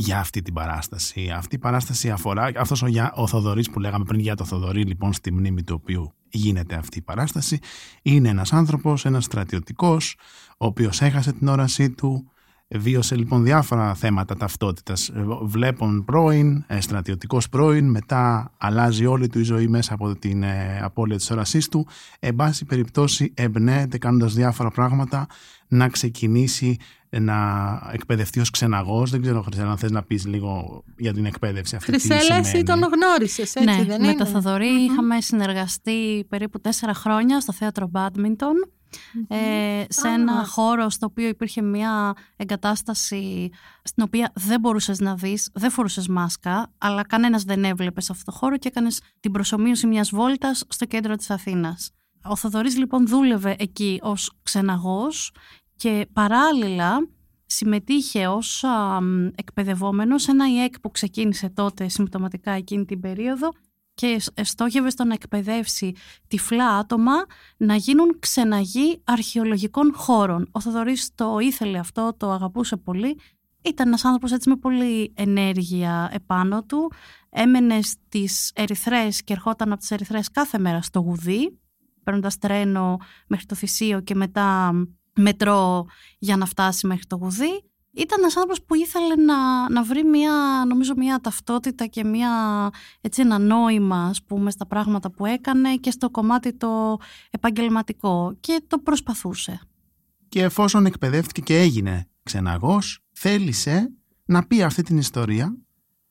για 0.00 0.18
αυτή 0.18 0.42
την 0.42 0.54
παράσταση. 0.54 1.30
Αυτή 1.30 1.54
η 1.54 1.58
παράσταση 1.58 2.10
αφορά, 2.10 2.50
αυτός 2.56 2.82
ο, 2.82 2.86
Γιά- 2.86 3.12
ο 3.14 3.26
Θοδωρής 3.26 3.70
που 3.70 3.80
λέγαμε 3.80 4.04
πριν 4.04 4.20
για 4.20 4.34
το 4.34 4.44
Θοδωρή, 4.44 4.82
λοιπόν, 4.82 5.12
στη 5.12 5.32
μνήμη 5.32 5.62
του 5.62 5.78
οποίου 5.80 6.12
γίνεται 6.28 6.74
αυτή 6.74 6.98
η 6.98 7.02
παράσταση, 7.02 7.58
είναι 8.02 8.28
ένας 8.28 8.52
άνθρωπος, 8.52 9.04
ένας 9.04 9.24
στρατιωτικός, 9.24 10.16
ο 10.58 10.66
οποίος 10.66 11.00
έχασε 11.00 11.32
την 11.32 11.48
όρασή 11.48 11.90
του, 11.90 12.30
βίωσε 12.76 13.16
λοιπόν 13.16 13.44
διάφορα 13.44 13.94
θέματα 13.94 14.36
ταυτότητας. 14.36 15.08
Ε, 15.08 15.24
Βλέπουν 15.42 16.04
πρώην, 16.04 16.64
ε, 16.66 16.80
στρατιωτικός 16.80 17.48
πρώην, 17.48 17.90
μετά 17.90 18.52
αλλάζει 18.58 19.06
όλη 19.06 19.28
του 19.28 19.38
η 19.38 19.42
ζωή 19.42 19.68
μέσα 19.68 19.94
από 19.94 20.16
την 20.16 20.42
ε, 20.42 20.80
απώλεια 20.82 21.16
της 21.16 21.30
όρασής 21.30 21.68
του. 21.68 21.86
Εν 22.18 22.34
πάση 22.34 22.64
περιπτώσει 22.64 23.32
εμπνέεται 23.36 23.98
κάνοντας 23.98 24.34
διάφορα 24.34 24.70
πράγματα 24.70 25.26
να 25.68 25.88
ξεκινήσει 25.88 26.76
να 27.10 27.36
εκπαιδευτεί 27.92 28.40
ως 28.40 28.50
ξεναγός. 28.50 29.10
Δεν 29.10 29.22
ξέρω, 29.22 29.42
Χρυσέλα, 29.42 29.70
αν 29.70 29.78
θες 29.78 29.90
να 29.90 30.02
πεις 30.02 30.26
λίγο 30.26 30.84
για 30.96 31.12
την 31.12 31.24
εκπαίδευση 31.24 31.76
αυτή. 31.76 31.92
τι 31.92 31.98
Χρυσέλα, 32.00 32.36
εσύ 32.36 32.48
σημαίνει. 32.48 32.64
τον 32.64 32.80
γνώρισες, 32.80 33.54
έτσι 33.54 33.78
ναι, 33.78 33.84
δεν 33.84 34.00
με 34.00 34.06
είναι; 34.06 34.16
το 34.16 34.26
Θοδωρή 34.26 34.66
είχαμε 34.66 35.20
συνεργαστεί 35.20 36.24
περίπου 36.28 36.60
τέσσερα 36.60 36.94
χρόνια 36.94 37.40
στο 37.40 37.52
θέατρο 37.52 37.88
Μπάντμιντον. 39.14 39.38
Ε, 39.38 39.86
σε 39.88 40.08
Α. 40.08 40.12
ένα 40.12 40.44
χώρο 40.46 40.90
στο 40.90 41.06
οποίο 41.06 41.28
υπήρχε 41.28 41.62
μια 41.62 42.12
εγκατάσταση 42.36 43.50
στην 43.82 44.02
οποία 44.02 44.32
δεν 44.34 44.60
μπορούσες 44.60 45.00
να 45.00 45.14
δεις, 45.14 45.50
δεν 45.54 45.70
φορούσες 45.70 46.08
μάσκα, 46.08 46.72
αλλά 46.78 47.02
κανένας 47.06 47.42
δεν 47.42 47.64
έβλεπε 47.64 48.00
σε 48.00 48.12
αυτό 48.12 48.30
το 48.30 48.36
χώρο 48.38 48.56
και 48.56 48.68
έκανες 48.68 49.00
την 49.20 49.32
προσωμείωση 49.32 49.86
μιας 49.86 50.10
βόλτας 50.10 50.64
στο 50.68 50.84
κέντρο 50.84 51.16
της 51.16 51.30
Αθήνας. 51.30 51.90
Ο 52.24 52.36
Θοδωρής 52.36 52.76
λοιπόν 52.76 53.06
δούλευε 53.06 53.56
εκεί 53.58 53.98
ως 54.02 54.32
ξεναγός 54.42 55.32
και 55.76 56.06
παράλληλα 56.12 57.08
συμμετείχε 57.46 58.26
ως 58.26 58.64
α, 58.64 59.00
μ, 59.00 59.26
εκπαιδευόμενος 59.34 60.22
σε 60.22 60.30
ένα 60.30 60.48
ΙΕΚ 60.48 60.80
που 60.80 60.90
ξεκίνησε 60.90 61.48
τότε 61.48 61.88
συμπτωματικά 61.88 62.50
εκείνη 62.50 62.84
την 62.84 63.00
περίοδο 63.00 63.48
και 63.98 64.18
σ- 64.18 64.44
στόχευε 64.44 64.90
στο 64.90 65.04
να 65.04 65.14
εκπαιδεύσει 65.14 65.94
τυφλά 66.28 66.76
άτομα 66.76 67.12
να 67.56 67.74
γίνουν 67.74 68.18
ξεναγοί 68.18 69.00
αρχαιολογικών 69.04 69.92
χώρων. 69.94 70.48
Ο 70.52 70.60
Θοδωρής 70.60 71.10
το 71.14 71.38
ήθελε 71.38 71.78
αυτό, 71.78 72.14
το 72.16 72.30
αγαπούσε 72.30 72.76
πολύ. 72.76 73.18
Ήταν 73.62 73.86
ένας 73.86 74.04
άνθρωπος 74.04 74.32
έτσι 74.32 74.48
με 74.48 74.56
πολύ 74.56 75.12
ενέργεια 75.16 76.10
επάνω 76.12 76.64
του. 76.64 76.92
Έμενε 77.30 77.82
στις 77.82 78.52
Ερυθρές 78.54 79.22
και 79.24 79.32
ερχόταν 79.32 79.72
από 79.72 79.80
τις 79.80 79.90
Ερυθρές 79.90 80.30
κάθε 80.30 80.58
μέρα 80.58 80.82
στο 80.82 81.00
Γουδί, 81.00 81.58
παίρνοντας 82.02 82.38
τρένο 82.38 82.96
μέχρι 83.26 83.46
το 83.46 83.54
Θησίο 83.54 84.00
και 84.00 84.14
μετά 84.14 84.72
μετρό 85.14 85.86
για 86.18 86.36
να 86.36 86.46
φτάσει 86.46 86.86
μέχρι 86.86 87.06
το 87.06 87.16
Γουδί. 87.16 87.70
Ήταν 87.98 88.18
ένας 88.20 88.36
άνθρωπος 88.36 88.62
που 88.62 88.74
ήθελε 88.74 89.14
να, 89.14 89.70
να 89.70 89.82
βρει 89.82 90.04
μια, 90.04 90.32
νομίζω 90.68 90.92
μια 90.96 91.18
ταυτότητα 91.20 91.86
και 91.86 92.04
μια, 92.04 92.30
έτσι, 93.00 93.20
ένα 93.20 93.38
νόημα 93.38 94.04
ας 94.04 94.22
πούμε, 94.22 94.50
στα 94.50 94.66
πράγματα 94.66 95.10
που 95.10 95.26
έκανε 95.26 95.76
και 95.76 95.90
στο 95.90 96.10
κομμάτι 96.10 96.52
το 96.52 96.98
επαγγελματικό 97.30 98.36
και 98.40 98.62
το 98.66 98.78
προσπαθούσε. 98.78 99.60
Και 100.28 100.42
εφόσον 100.42 100.86
εκπαιδεύτηκε 100.86 101.40
και 101.40 101.58
έγινε 101.58 102.08
ξεναγός, 102.22 103.04
θέλησε 103.12 103.92
να 104.24 104.46
πει 104.46 104.62
αυτή 104.62 104.82
την 104.82 104.98
ιστορία, 104.98 105.56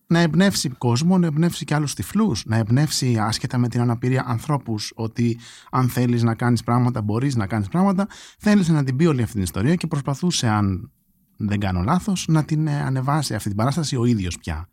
να 0.08 0.20
εμπνεύσει 0.20 0.70
κόσμο, 0.70 1.17
να 1.17 1.27
εμπνεύσει 1.27 1.65
και 1.65 1.74
άλλους 1.74 1.94
τυφλούς, 1.94 2.46
να 2.46 2.58
εμπνεύσει 2.58 3.17
άσχετα 3.20 3.58
με 3.58 3.67
την 3.67 3.82
αναπηρία 3.82 4.24
ανθρώπους 4.27 4.91
ότι 4.96 5.39
αν 5.72 5.89
θέλεις 5.89 6.24
να 6.24 6.36
κάνεις 6.36 6.63
πράγματα 6.63 7.01
μπορείς 7.01 7.36
να 7.36 7.48
κάνεις 7.48 7.67
πράγματα. 7.67 8.08
Θέλησε 8.39 8.72
να 8.72 8.84
την 8.84 8.96
πει 8.96 9.06
όλη 9.06 9.22
αυτή 9.22 9.34
την 9.34 9.44
ιστορία 9.44 9.75
και 9.75 9.88
προσπαθούσε 9.88 10.48
αν 10.48 10.91
δεν 11.38 11.60
κάνω 11.60 11.82
λάθος 11.82 12.25
να 12.27 12.46
την 12.46 12.67
ε, 12.67 12.82
ανεβάσει 12.82 13.36
αυτή 13.36 13.48
την 13.48 13.58
παράσταση 13.58 13.96
ο 13.96 14.06
ίδιος 14.06 14.38
πια. 14.38 14.70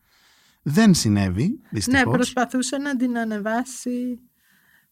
Δεν 0.62 0.94
συνέβη, 0.94 1.60
δυστυχώς. 1.70 2.04
Ναι, 2.04 2.10
προσπαθούσε 2.10 2.76
να 2.76 2.96
την 2.96 3.18
ανεβάσει 3.18 4.20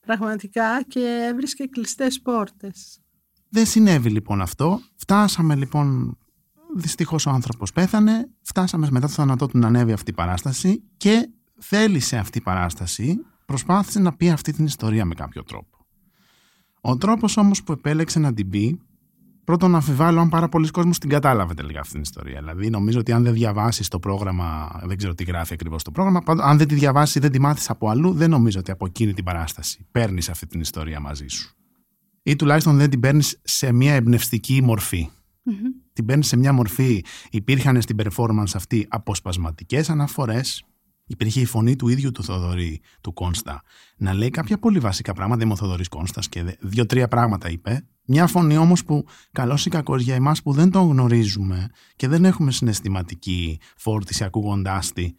πραγματικά 0.00 0.82
και 0.82 1.28
έβρισκε 1.30 1.66
κλειστές 1.66 2.20
πόρτες. 2.20 3.00
Δεν 3.48 3.66
συνέβη 3.66 4.10
λοιπόν 4.10 4.40
αυτό. 4.40 4.80
Φτάσαμε 4.96 5.54
λοιπόν, 5.54 6.18
δυστυχώς 6.76 7.26
ο 7.26 7.30
άνθρωπος 7.30 7.72
πέθανε. 7.72 8.30
Φτάσαμε 8.42 8.88
μετά 8.90 9.06
το 9.06 9.12
θάνατό 9.12 9.46
του 9.46 9.58
να 9.58 9.66
ανέβει 9.66 9.92
αυτή 9.92 10.10
η 10.10 10.14
παράσταση 10.14 10.82
και 10.96 11.28
θέλησε 11.58 12.16
αυτή 12.16 12.38
η 12.38 12.40
παράσταση, 12.40 13.18
προσπάθησε 13.44 14.00
να 14.00 14.12
πει 14.16 14.30
αυτή 14.30 14.52
την 14.52 14.64
ιστορία 14.64 15.04
με 15.04 15.14
κάποιο 15.14 15.44
τρόπο. 15.44 15.86
Ο 16.80 16.96
τρόπος 16.96 17.36
όμως 17.36 17.62
που 17.62 17.72
επέλεξε 17.72 18.18
να 18.18 18.34
την 18.34 18.48
πει, 18.48 18.80
πρώτον 19.44 19.74
αμφιβάλλω 19.74 20.20
αν 20.20 20.28
πάρα 20.28 20.48
πολλοί 20.48 20.68
κόσμος 20.68 20.98
την 20.98 21.08
κατάλαβε 21.10 21.54
τελικά 21.54 21.80
αυτή 21.80 21.92
την 21.92 22.02
ιστορία. 22.02 22.38
Δηλαδή, 22.38 22.70
νομίζω 22.70 22.98
ότι 22.98 23.12
αν 23.12 23.22
δεν 23.22 23.32
διαβάσεις 23.32 23.88
το 23.88 23.98
πρόγραμμα, 23.98 24.80
δεν 24.84 24.96
ξέρω 24.96 25.14
τι 25.14 25.24
γράφει 25.24 25.52
ακριβώς 25.52 25.82
το 25.82 25.90
πρόγραμμα, 25.90 26.20
πάντως, 26.20 26.44
αν 26.44 26.58
δεν 26.58 26.68
τη 26.68 26.74
διαβάσεις, 26.74 27.20
δεν 27.20 27.30
τη 27.30 27.40
μάθεις 27.40 27.70
από 27.70 27.88
αλλού, 27.88 28.12
δεν 28.12 28.30
νομίζω 28.30 28.58
ότι 28.58 28.70
από 28.70 28.86
εκείνη 28.86 29.12
την 29.14 29.24
παράσταση 29.24 29.86
παίρνεις 29.90 30.28
αυτή 30.28 30.46
την 30.46 30.60
ιστορία 30.60 31.00
μαζί 31.00 31.26
σου 31.26 31.56
ή 32.22 32.36
τουλάχιστον 32.36 32.76
δεν 32.76 32.90
την 32.90 33.00
παίρνεις 33.00 33.40
σε 33.42 33.72
μια 33.72 33.94
εμπνευστική 33.94 34.62
μορφή. 34.62 35.08
Την 35.92 36.04
παίρνεις 36.06 36.26
σε 36.26 36.36
μια 36.36 36.52
μορφή. 36.52 37.04
Υπήρχαν 37.30 37.82
στην 37.82 37.96
performance 38.02 38.50
αυτή 38.54 38.86
αποσπασματικές 38.90 39.90
αναφορές. 39.90 40.64
Υπήρχε 41.06 41.40
η 41.40 41.44
φωνή 41.44 41.76
του 41.76 41.88
ίδιου 41.88 42.10
του 42.10 42.24
Θοδωρή, 42.24 42.80
του 43.00 43.12
Κόνστα, 43.12 43.62
να 43.96 44.12
λέει 44.14 44.30
κάποια 44.30 44.58
πολύ 44.58 44.78
βασικά 44.78 45.12
πράγματα. 45.12 45.42
Είμαι 45.44 45.52
ο 45.52 45.56
Θοδωρής 45.56 45.88
Κόνστας 45.88 46.28
και 46.28 46.42
δε- 46.42 46.52
δύο-τρία 46.60 47.08
πράγματα 47.08 47.50
είπε. 47.50 47.84
Μια 48.06 48.26
φωνή 48.26 48.56
όμως 48.56 48.84
που, 48.84 49.04
καλός 49.32 49.66
ή 49.66 49.70
κακός 49.70 50.02
για 50.02 50.14
εμάς 50.14 50.42
που 50.42 50.52
δεν 50.52 50.70
τον 50.70 50.88
γνωρίζουμε 50.88 51.68
και 51.96 52.08
δεν 52.08 52.24
έχουμε 52.24 52.52
συναισθηματική 52.52 53.60
φόρτιση 53.76 54.24
ακούγοντάς 54.24 54.92
τη, 54.92 55.12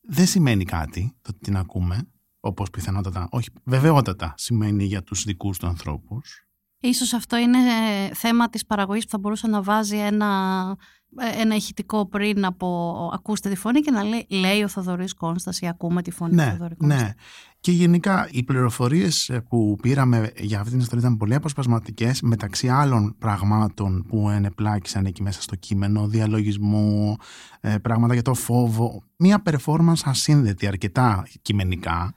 δεν 0.00 0.26
σημαίνει 0.26 0.64
κάτι 0.64 1.16
το 1.22 1.30
ότι 1.30 1.38
την 1.38 1.56
ακούμε. 1.56 2.10
Όπως 2.40 2.70
πιθανότατα, 2.70 3.28
όχι, 3.30 3.48
βεβαιότατα 3.64 4.34
σημαίνει 4.36 4.84
για 4.84 5.02
τους 5.02 5.24
δικούς 5.24 5.58
του 5.58 5.66
ανθρώπους. 5.66 6.46
Ίσως 6.80 7.12
αυτό 7.12 7.36
είναι 7.36 7.58
ε, 7.58 8.14
θέμα 8.14 8.48
της 8.48 8.66
παραγωγής 8.66 9.04
που 9.04 9.10
θα 9.10 9.18
μπορούσε 9.18 9.46
να 9.46 9.62
βάζει 9.62 9.96
ένα 9.96 10.26
ε, 10.70 11.05
ένα 11.38 11.54
ηχητικό 11.54 12.06
πριν 12.06 12.44
από 12.44 13.10
ακούστε 13.14 13.48
τη 13.48 13.56
φωνή 13.56 13.80
και 13.80 13.90
να 13.90 14.02
λέει, 14.02 14.26
λέει 14.28 14.62
ο 14.62 14.68
Θοδωρής 14.68 15.14
Κόνσταση, 15.14 15.66
ακούμε 15.66 16.02
τη 16.02 16.10
φωνή 16.10 16.30
του 16.30 16.36
Ναι, 16.36 16.50
Θοδωρή 16.50 16.74
Κόνσταση. 16.76 17.04
ναι. 17.04 17.12
Και 17.60 17.72
γενικά 17.72 18.28
οι 18.30 18.42
πληροφορίες 18.42 19.30
που 19.48 19.76
πήραμε 19.82 20.30
για 20.36 20.58
αυτή 20.58 20.70
την 20.70 20.78
ιστορία 20.80 21.00
ήταν 21.04 21.16
πολύ 21.16 21.34
αποσπασματικές, 21.34 22.20
μεταξύ 22.22 22.68
άλλων 22.68 23.14
πραγμάτων 23.18 24.04
που 24.08 24.28
ενεπλάκησαν 24.30 25.06
εκεί 25.06 25.22
μέσα 25.22 25.42
στο 25.42 25.56
κείμενο, 25.56 26.06
διαλογισμό, 26.08 27.16
ε, 27.60 27.76
πράγματα 27.78 28.14
για 28.14 28.22
το 28.22 28.34
φόβο. 28.34 29.02
Μία 29.16 29.42
performance 29.50 30.00
ασύνδετη 30.04 30.66
αρκετά 30.66 31.26
κειμενικά. 31.42 32.14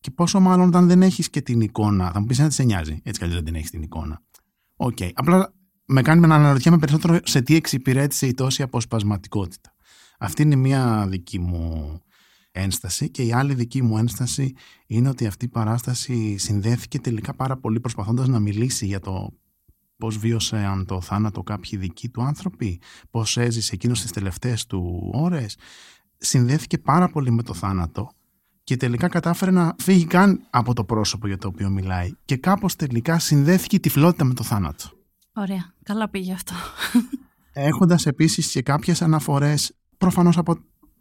Και 0.00 0.10
πόσο 0.10 0.40
μάλλον 0.40 0.66
όταν 0.68 0.86
δεν 0.86 1.02
έχεις 1.02 1.30
και 1.30 1.40
την 1.40 1.60
εικόνα. 1.60 2.10
Θα 2.10 2.20
μου 2.20 2.26
πεις 2.26 2.38
τι 2.38 2.54
σε 2.54 2.62
νοιάζει. 2.62 3.00
Έτσι 3.02 3.18
κι 3.18 3.24
αλλιώς 3.24 3.36
δεν 3.36 3.44
την 3.44 3.54
έχεις 3.54 3.70
την 3.70 3.82
εικόνα. 3.82 4.20
Οκ. 4.76 4.98
Απλά 5.14 5.52
με 5.86 6.02
κάνει 6.02 6.26
να 6.26 6.34
αναρωτιέμαι 6.34 6.78
περισσότερο 6.78 7.18
σε 7.24 7.40
τι 7.40 7.54
εξυπηρέτησε 7.54 8.26
η 8.26 8.34
τόση 8.34 8.62
αποσπασματικότητα. 8.62 9.74
Αυτή 10.18 10.42
είναι 10.42 10.56
μία 10.56 11.06
δική 11.08 11.38
μου 11.38 11.98
ένσταση 12.50 13.10
και 13.10 13.22
η 13.22 13.32
άλλη 13.32 13.54
δική 13.54 13.82
μου 13.82 13.98
ένσταση 13.98 14.54
είναι 14.86 15.08
ότι 15.08 15.26
αυτή 15.26 15.44
η 15.44 15.48
παράσταση 15.48 16.36
συνδέθηκε 16.36 17.00
τελικά 17.00 17.34
πάρα 17.34 17.56
πολύ 17.56 17.80
προσπαθώντας 17.80 18.28
να 18.28 18.40
μιλήσει 18.40 18.86
για 18.86 19.00
το 19.00 19.32
πώς 19.96 20.18
βίωσε 20.18 20.56
αν 20.56 20.86
το 20.86 21.00
θάνατο 21.00 21.42
κάποιοι 21.42 21.78
δικοί 21.78 22.08
του 22.08 22.22
άνθρωποι, 22.22 22.80
πώς 23.10 23.36
έζησε 23.36 23.74
εκείνος 23.74 24.00
τις 24.02 24.10
τελευταίες 24.10 24.66
του 24.66 25.10
ώρες. 25.14 25.56
Συνδέθηκε 26.16 26.78
πάρα 26.78 27.08
πολύ 27.08 27.30
με 27.30 27.42
το 27.42 27.54
θάνατο 27.54 28.10
και 28.64 28.76
τελικά 28.76 29.08
κατάφερε 29.08 29.50
να 29.50 29.74
φύγει 29.78 30.04
καν 30.04 30.46
από 30.50 30.74
το 30.74 30.84
πρόσωπο 30.84 31.26
για 31.26 31.38
το 31.38 31.48
οποίο 31.48 31.70
μιλάει 31.70 32.10
και 32.24 32.36
κάπως 32.36 32.76
τελικά 32.76 33.18
συνδέθηκε 33.18 33.76
η 33.76 33.80
τυφλότητα 33.80 34.24
με 34.24 34.34
το 34.34 34.42
θάνατο. 34.42 35.03
Ωραία. 35.34 35.72
Καλά 35.82 36.08
πήγε 36.08 36.32
αυτό. 36.32 36.54
Έχοντας 37.52 38.06
επίσης 38.06 38.50
και 38.50 38.62
κάποιες 38.62 39.02
αναφορές 39.02 39.76
προφανώς 39.98 40.38
από 40.38 40.56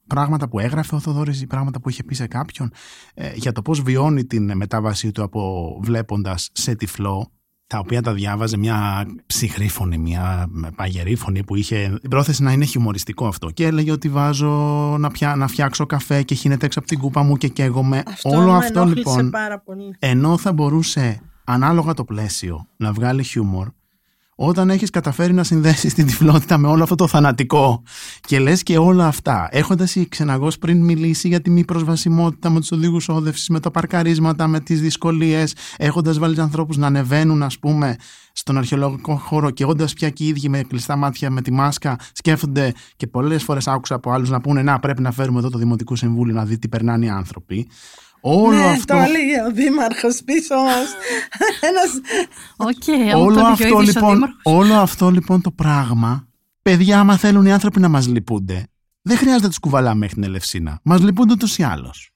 πράγματα 0.07 0.49
που 0.49 0.59
έγραφε 0.59 0.95
ο 0.95 0.99
Θοδωρής 0.99 1.41
ή 1.41 1.47
πράγματα 1.47 1.79
που 1.79 1.89
είχε 1.89 2.03
πει 2.03 2.15
σε 2.15 2.27
κάποιον 2.27 2.71
ε, 3.13 3.33
για 3.35 3.51
το 3.51 3.61
πώς 3.61 3.81
βιώνει 3.81 4.25
την 4.25 4.55
μετάβασή 4.55 5.11
του 5.11 5.23
από 5.23 5.79
βλέποντας 5.83 6.49
σε 6.53 6.75
τυφλό 6.75 7.31
τα 7.67 7.79
οποία 7.79 8.01
τα 8.01 8.13
διάβαζε 8.13 8.57
μια 8.57 9.05
ψυχρή 9.25 9.69
φωνή, 9.69 9.97
μια 9.97 10.49
παγερή 10.75 11.15
φωνή 11.15 11.43
που 11.43 11.55
είχε 11.55 11.97
την 12.01 12.09
πρόθεση 12.09 12.43
να 12.43 12.51
είναι 12.51 12.65
χιουμοριστικό 12.65 13.27
αυτό 13.27 13.49
και 13.49 13.65
έλεγε 13.65 13.91
ότι 13.91 14.09
βάζω 14.09 14.49
να, 14.99 15.11
πια, 15.11 15.35
να 15.35 15.47
φτιάξω 15.47 15.85
καφέ 15.85 16.23
και 16.23 16.35
χύνεται 16.35 16.65
έξω 16.65 16.79
από 16.79 16.87
την 16.87 16.99
κούπα 16.99 17.23
μου 17.23 17.37
και 17.37 17.47
καίγομαι. 17.47 18.03
Αυτό 18.07 18.29
Όλο 18.29 18.51
με 18.51 18.57
αυτό 18.57 18.79
ενόχλησε 18.79 19.09
λοιπόν 19.09 19.29
πάρα 19.29 19.59
πολύ. 19.59 19.95
ενώ 19.99 20.37
θα 20.37 20.53
μπορούσε 20.53 21.21
ανάλογα 21.43 21.93
το 21.93 22.03
πλαίσιο 22.03 22.67
να 22.77 22.93
βγάλει 22.93 23.23
χιούμορ 23.23 23.67
όταν 24.35 24.69
έχεις 24.69 24.89
καταφέρει 24.89 25.33
να 25.33 25.43
συνδέσεις 25.43 25.93
την 25.93 26.05
τυφλότητα 26.05 26.57
με 26.57 26.67
όλο 26.67 26.83
αυτό 26.83 26.95
το 26.95 27.07
θανατικό 27.07 27.83
και 28.21 28.39
λες 28.39 28.63
και 28.63 28.77
όλα 28.77 29.07
αυτά 29.07 29.47
έχοντας 29.51 29.95
η 29.95 30.07
ξεναγός 30.07 30.57
πριν 30.57 30.83
μιλήσει 30.83 31.27
για 31.27 31.41
τη 31.41 31.49
μη 31.49 31.65
προσβασιμότητα 31.65 32.49
με 32.49 32.59
τους 32.59 32.71
οδηγούς 32.71 33.09
όδευσης, 33.09 33.49
με 33.49 33.59
τα 33.59 33.71
παρκαρίσματα, 33.71 34.47
με 34.47 34.59
τις 34.59 34.81
δυσκολίες 34.81 35.55
έχοντας 35.77 36.19
βάλει 36.19 36.33
τους 36.33 36.43
ανθρώπους 36.43 36.77
να 36.77 36.87
ανεβαίνουν 36.87 37.43
ας 37.43 37.59
πούμε 37.59 37.95
στον 38.33 38.57
αρχαιολογικό 38.57 39.15
χώρο 39.15 39.49
και 39.49 39.65
όντας 39.65 39.93
πια 39.93 40.09
και 40.09 40.23
οι 40.23 40.27
ίδιοι 40.27 40.49
με 40.49 40.61
κλειστά 40.61 40.95
μάτια 40.95 41.29
με 41.29 41.41
τη 41.41 41.51
μάσκα 41.51 41.99
σκέφτονται 42.13 42.73
και 42.95 43.07
πολλές 43.07 43.43
φορές 43.43 43.67
άκουσα 43.67 43.95
από 43.95 44.11
άλλους 44.11 44.29
να 44.29 44.41
πούνε 44.41 44.61
να 44.61 44.79
πρέπει 44.79 45.01
να 45.01 45.11
φέρουμε 45.11 45.39
εδώ 45.39 45.49
το 45.49 45.57
Δημοτικό 45.57 45.95
Συμβούλιο 45.95 46.33
να 46.33 46.45
δει 46.45 46.57
τι 46.57 46.67
περνάνε 46.67 47.05
οι 47.05 47.09
άνθρωποι 47.09 47.67
Όλο 48.25 48.57
ναι, 48.57 48.63
αυτό... 48.63 48.93
το 48.93 48.99
έλεγε 48.99 49.41
ο 49.47 49.51
Δήμαρχος 49.51 50.21
πίσω 50.25 50.55
μας. 50.55 50.87
Ένας... 51.69 51.91
Οκ, 52.55 53.17
όλο, 53.17 53.33
το 53.35 53.45
αυτό, 53.45 53.55
διοίκησε 53.55 53.75
ο 53.75 53.81
λοιπόν, 53.81 54.13
Δήμαρχος. 54.13 54.41
όλο 54.43 54.73
αυτό 54.73 55.09
λοιπόν 55.09 55.41
το 55.41 55.51
πράγμα, 55.51 56.27
παιδιά, 56.61 56.99
άμα 56.99 57.17
θέλουν 57.17 57.45
οι 57.45 57.51
άνθρωποι 57.51 57.79
να 57.79 57.89
μας 57.89 58.07
λυπούνται, 58.07 58.67
δεν 59.01 59.17
χρειάζεται 59.17 59.43
να 59.43 59.49
τους 59.49 59.59
κουβαλάμε 59.59 59.99
μέχρι 59.99 60.15
την 60.15 60.23
Ελευσίνα. 60.23 60.79
Μας 60.83 61.01
λυπούνται 61.01 61.33
ούτως 61.33 61.57
ή 61.57 61.63
άλλως. 61.63 62.11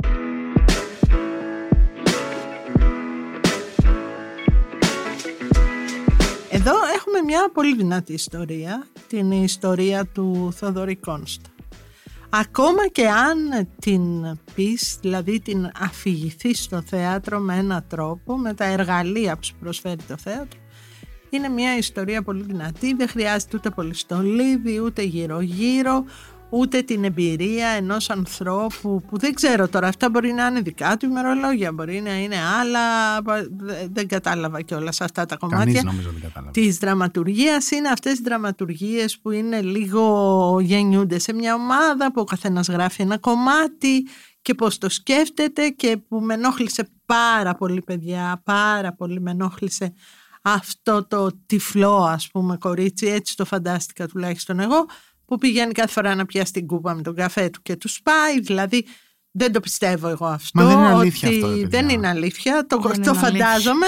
Εδώ 6.50 6.74
έχουμε 6.96 7.22
μια 7.26 7.50
πολύ 7.54 7.76
δυνατή 7.76 8.13
ιστορία, 8.13 8.88
την 9.08 9.32
ιστορία 9.32 10.06
του 10.06 10.54
Θοδωρή 10.58 10.96
Κόνστα. 10.96 11.50
Ακόμα 12.30 12.88
και 12.88 13.08
αν 13.08 13.68
την 13.80 14.02
πεις, 14.56 14.98
δηλαδή 15.02 15.40
την 15.40 15.72
αφηγηθεί 15.80 16.56
στο 16.56 16.82
θέατρο 16.82 17.40
με 17.40 17.56
έναν 17.56 17.86
τρόπο, 17.88 18.38
με 18.38 18.54
τα 18.54 18.66
εργαλεία 18.66 19.36
που 19.36 19.44
σου 19.44 19.56
προσφέρει 19.60 20.04
το 20.08 20.18
θέατρο, 20.18 20.60
είναι 21.30 21.50
μια 21.50 21.78
ιστορία 21.78 22.22
πολύ 22.22 22.44
δυνατή, 22.44 22.94
δεν 22.94 23.08
χρειάζεται 23.08 23.58
ούτε 23.58 23.70
πολύ 23.70 23.94
στολίδι, 23.94 24.80
ούτε 24.80 25.02
γύρω-γύρω, 25.02 26.04
ούτε 26.50 26.82
την 26.82 27.04
εμπειρία 27.04 27.68
ενός 27.68 28.10
ανθρώπου 28.10 29.02
που 29.08 29.18
δεν 29.18 29.34
ξέρω 29.34 29.68
τώρα, 29.68 29.88
αυτά 29.88 30.10
μπορεί 30.10 30.32
να 30.32 30.46
είναι 30.46 30.62
δικά 30.62 30.98
του 30.98 31.06
ημερολόγια, 31.06 31.72
μπορεί 31.72 32.02
να 32.02 32.20
είναι 32.20 32.36
άλλα, 32.60 32.82
δεν 33.92 34.08
κατάλαβα 34.08 34.62
και 34.62 34.76
σε 34.90 35.04
αυτά 35.04 35.26
τα 35.26 35.36
κομμάτια. 35.36 35.66
Κανείς 35.66 35.84
νομίζω 35.84 36.10
δεν 36.12 36.22
κατάλαβε. 36.22 36.52
Της 36.52 36.78
δραματουργίας 36.78 37.72
είναι 37.72 37.90
αυτές 37.90 38.18
οι 38.18 38.22
δραματουργίες 38.22 39.20
που 39.20 39.32
είναι 39.32 39.62
λίγο 39.62 40.60
γεννιούνται 40.62 41.20
σε 41.20 41.34
μια 41.34 41.54
ομάδα 41.54 42.12
που 42.12 42.22
ο 42.22 42.24
καθένας 42.24 42.68
γράφει 42.68 43.02
ένα 43.02 43.18
κομμάτι 43.18 44.08
και 44.42 44.54
πώς 44.54 44.78
το 44.78 44.90
σκέφτεται 44.90 45.70
και 45.70 45.98
που 46.08 46.20
με 46.20 46.34
ενόχλησε 46.34 46.90
πάρα 47.06 47.56
πολύ 47.56 47.82
παιδιά, 47.82 48.42
πάρα 48.46 48.94
πολύ 48.94 49.22
με 49.22 49.32
ενόχλησε 49.32 49.94
αυτό 50.42 51.08
το 51.08 51.30
τυφλό 51.46 51.96
ας 51.96 52.30
πούμε 52.32 52.58
κορίτσι, 52.58 53.08
έτσι 53.08 53.36
το 53.36 53.46
φαντάστηκα 53.46 54.08
τουλάχιστον 54.08 54.60
εγώ, 54.60 54.86
που 55.28 55.38
πηγαίνει 55.38 55.72
κάθε 55.72 55.92
φορά 55.92 56.16
να 56.16 56.26
πιάσει 56.26 56.52
την 56.52 56.68
κούπα 56.68 56.94
με 56.94 57.02
τον 57.02 57.16
καφέ 57.16 57.50
του 57.50 57.60
και 57.62 57.76
του 57.76 57.88
σπάει, 57.88 58.40
δηλαδή 58.40 58.86
δεν 59.32 59.52
το 59.52 59.60
πιστεύω 59.60 60.08
εγώ 60.08 60.26
αυτό. 60.26 60.62
Μα 60.62 60.68
δεν 60.68 60.78
είναι 60.78 60.88
αλήθεια 60.88 61.30
ότι 61.30 61.38
αυτό, 61.38 61.48
ρε 61.48 61.62
παιδιά. 61.62 61.68
δεν 61.70 61.90
είναι 61.90 62.08
αλήθεια. 62.08 62.66
Το, 62.68 62.78
Δεν 62.78 62.92
το 62.92 62.98
είναι 62.98 63.20
αλήθεια. 63.24 63.46
φαντάζομαι 63.46 63.86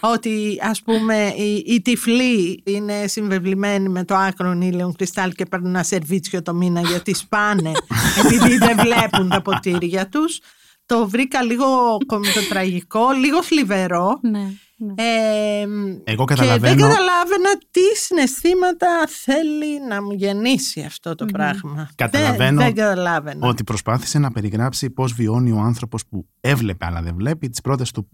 ότι 0.00 0.58
ας 0.62 0.82
πούμε 0.82 1.34
οι, 1.36 1.64
οι 1.66 1.82
τυφλοί 1.82 2.62
είναι 2.66 3.06
συμβεβλημένοι 3.06 3.88
με 3.88 4.04
το 4.04 4.14
άκρον 4.14 4.60
ήλιον 4.60 4.96
κρυστάλλ 4.96 5.32
και 5.32 5.44
παίρνουν 5.44 5.68
ένα 5.68 5.82
σερβίτσιο 5.82 6.42
το 6.42 6.54
μήνα 6.54 6.80
γιατί 6.80 7.14
σπάνε 7.14 7.72
επειδή 8.24 8.58
δεν 8.58 8.76
βλέπουν 8.78 9.28
τα 9.28 9.42
ποτήρια 9.42 10.08
τους. 10.08 10.40
Το 10.88 11.08
βρήκα 11.08 11.42
λίγο 11.42 11.66
κομιτοτραγικό, 12.06 13.10
λίγο 13.24 13.42
θλιβερό. 13.42 14.18
Ναι, 14.22 14.50
ναι. 14.76 14.94
Ε, 14.96 15.66
Εγώ 16.04 16.24
και 16.24 16.34
καταλαβαίνω. 16.34 16.74
δεν 16.74 16.88
καταλάβαινα 16.88 17.58
τι 17.70 17.80
συναισθήματα 17.96 18.88
θέλει 19.06 19.86
να 19.88 20.02
μου 20.02 20.12
γεννήσει 20.12 20.80
αυτό 20.80 21.14
το 21.14 21.24
πράγμα. 21.24 21.90
Καταλαβαίνω 21.94 22.56
Δεν, 22.60 22.74
δεν 22.74 22.74
καταλάβαινα. 22.74 23.48
Ότι 23.48 23.64
προσπάθησε 23.64 24.18
να 24.18 24.30
περιγράψει 24.30 24.90
πώς 24.90 25.12
βιώνει 25.12 25.52
ο 25.52 25.58
άνθρωπος 25.58 26.06
που 26.06 26.26
έβλεπε 26.40 26.86
αλλά 26.86 27.02
δεν 27.02 27.14
βλέπει 27.14 27.48
τις 27.48 27.60
πρώτες 27.60 27.90
του 27.90 28.08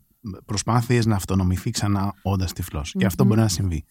προσπάθειες 0.44 1.06
να 1.06 1.16
αυτονομηθεί 1.16 1.70
ξανά 1.70 2.14
όντας 2.22 2.52
τυφλός. 2.52 2.94
Και 2.98 3.06
αυτό 3.06 3.24
μπορεί 3.24 3.40
να 3.40 3.48
συμβεί. 3.48 3.84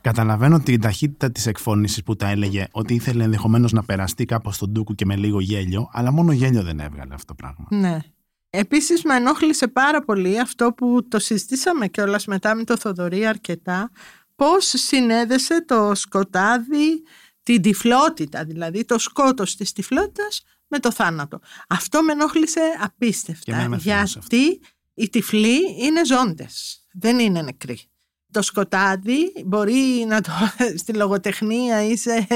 Καταλαβαίνω 0.00 0.60
την 0.60 0.80
ταχύτητα 0.80 1.30
της 1.30 1.46
εκφώνησης 1.46 2.02
που 2.02 2.16
τα 2.16 2.28
έλεγε 2.28 2.66
ότι 2.70 2.94
ήθελε 2.94 3.24
ενδεχομένως 3.24 3.72
να 3.72 3.84
περαστεί 3.84 4.24
κάπως 4.24 4.54
στον 4.54 4.70
ντούκου 4.70 4.94
και 4.94 5.04
με 5.04 5.16
λίγο 5.16 5.40
γέλιο, 5.40 5.88
αλλά 5.92 6.12
μόνο 6.12 6.32
γέλιο 6.32 6.62
δεν 6.62 6.80
έβγαλε 6.80 7.14
αυτό 7.14 7.34
το 7.34 7.34
πράγμα. 7.34 7.66
Ναι. 7.70 7.98
Επίσης 8.54 9.02
με 9.02 9.14
ενόχλησε 9.14 9.68
πάρα 9.68 10.00
πολύ 10.02 10.40
αυτό 10.40 10.72
που 10.72 11.08
το 11.08 11.18
συζητήσαμε 11.18 11.86
κιόλας 11.86 12.26
μετά 12.26 12.54
με 12.54 12.64
το 12.64 12.76
Θοδωρή 12.76 13.26
αρκετά, 13.26 13.90
πώς 14.36 14.72
συνέδεσε 14.76 15.64
το 15.64 15.94
σκοτάδι, 15.94 17.02
την 17.42 17.62
τυφλότητα, 17.62 18.44
δηλαδή 18.44 18.84
το 18.84 18.98
σκότος 18.98 19.56
της 19.56 19.72
τυφλότητας 19.72 20.42
με 20.68 20.78
το 20.78 20.92
θάνατο. 20.92 21.40
Αυτό 21.68 22.02
με 22.02 22.12
ενόχλησε 22.12 22.60
Και 22.60 22.84
απίστευτα, 22.84 23.52
εμένα 23.52 23.68
με 23.68 23.78
θύμισε 23.78 24.00
αυτό. 24.18 24.36
γιατί 24.36 24.60
οι 24.94 25.08
τυφλοί 25.08 25.58
είναι 25.78 26.04
ζώντες, 26.04 26.86
δεν 26.92 27.18
είναι 27.18 27.42
νεκροί. 27.42 27.78
Το 28.30 28.42
σκοτάδι 28.42 29.32
μπορεί 29.44 30.04
να 30.08 30.20
το 30.20 30.30
στη 30.80 30.92
λογοτεχνία 30.92 31.84
ή 31.84 31.96
σε 31.96 32.26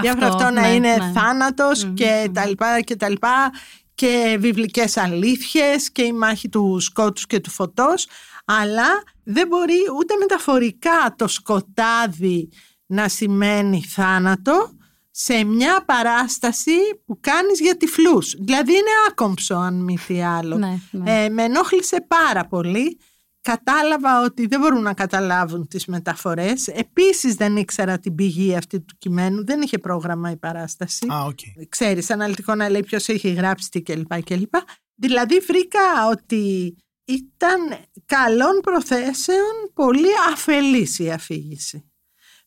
διάφορα 0.00 0.26
αυτό 0.26 0.44
να 0.44 0.50
ναι, 0.50 0.68
είναι 0.68 0.96
ναι. 0.96 1.12
θάνατος 1.14 1.84
Μμμ, 1.84 1.94
και 1.94 2.24
μμμ. 2.26 2.32
τα 2.32 2.46
λοιπά 2.46 2.80
και 2.80 2.96
τα 2.96 3.08
λοιπά 3.08 3.50
και 3.94 4.36
βιβλικές 4.40 4.96
αλήθειες 4.96 5.92
και 5.92 6.02
η 6.02 6.12
μάχη 6.12 6.48
του 6.48 6.80
σκότους 6.80 7.26
και 7.26 7.40
του 7.40 7.50
φωτός 7.50 8.06
αλλά 8.44 9.02
δεν 9.24 9.46
μπορεί 9.46 9.78
ούτε 9.98 10.14
μεταφορικά 10.16 11.14
το 11.18 11.28
σκοτάδι 11.28 12.48
να 12.86 13.08
σημαίνει 13.08 13.82
θάνατο 13.82 14.70
σε 15.10 15.44
μια 15.44 15.84
παράσταση 15.84 16.72
που 17.06 17.18
κάνεις 17.20 17.60
για 17.60 17.76
τυφλούς. 17.76 18.34
Δηλαδή 18.38 18.72
είναι 18.72 18.90
άκομψο 19.08 19.54
αν 19.54 19.84
μη 19.84 19.98
τι 20.06 20.22
άλλο. 20.22 20.56
Ναι, 20.56 20.78
ναι. 20.90 21.24
Ε, 21.24 21.28
με 21.28 21.42
ενόχλησε 21.42 22.04
πάρα 22.08 22.46
πολύ. 22.46 22.98
Κατάλαβα 23.44 24.22
ότι 24.22 24.46
δεν 24.46 24.60
μπορούν 24.60 24.82
να 24.82 24.94
καταλάβουν 24.94 25.68
τις 25.68 25.86
μεταφορές. 25.86 26.68
Επίσης 26.68 27.34
δεν 27.34 27.56
ήξερα 27.56 27.98
την 27.98 28.14
πηγή 28.14 28.56
αυτή 28.56 28.80
του 28.80 28.94
κειμένου. 28.98 29.44
Δεν 29.44 29.62
είχε 29.62 29.78
πρόγραμμα 29.78 30.30
η 30.30 30.36
παράσταση. 30.36 31.06
Α, 31.12 31.24
οκ. 31.24 31.38
Ξέρεις, 31.68 32.10
αναλυτικό 32.10 32.54
να 32.54 32.68
λέει 32.68 32.82
ποιος 32.82 33.08
έχει 33.08 33.28
γράψει 33.32 33.70
τι 33.70 33.82
κλπ. 33.82 34.22
κλπ. 34.22 34.54
Δηλαδή 34.94 35.38
βρήκα 35.38 36.08
ότι 36.10 36.76
ήταν 37.04 37.60
καλών 38.06 38.60
προθέσεων 38.62 39.70
πολύ 39.74 40.08
αφελής 40.32 40.98
η 40.98 41.10
αφήγηση. 41.10 41.92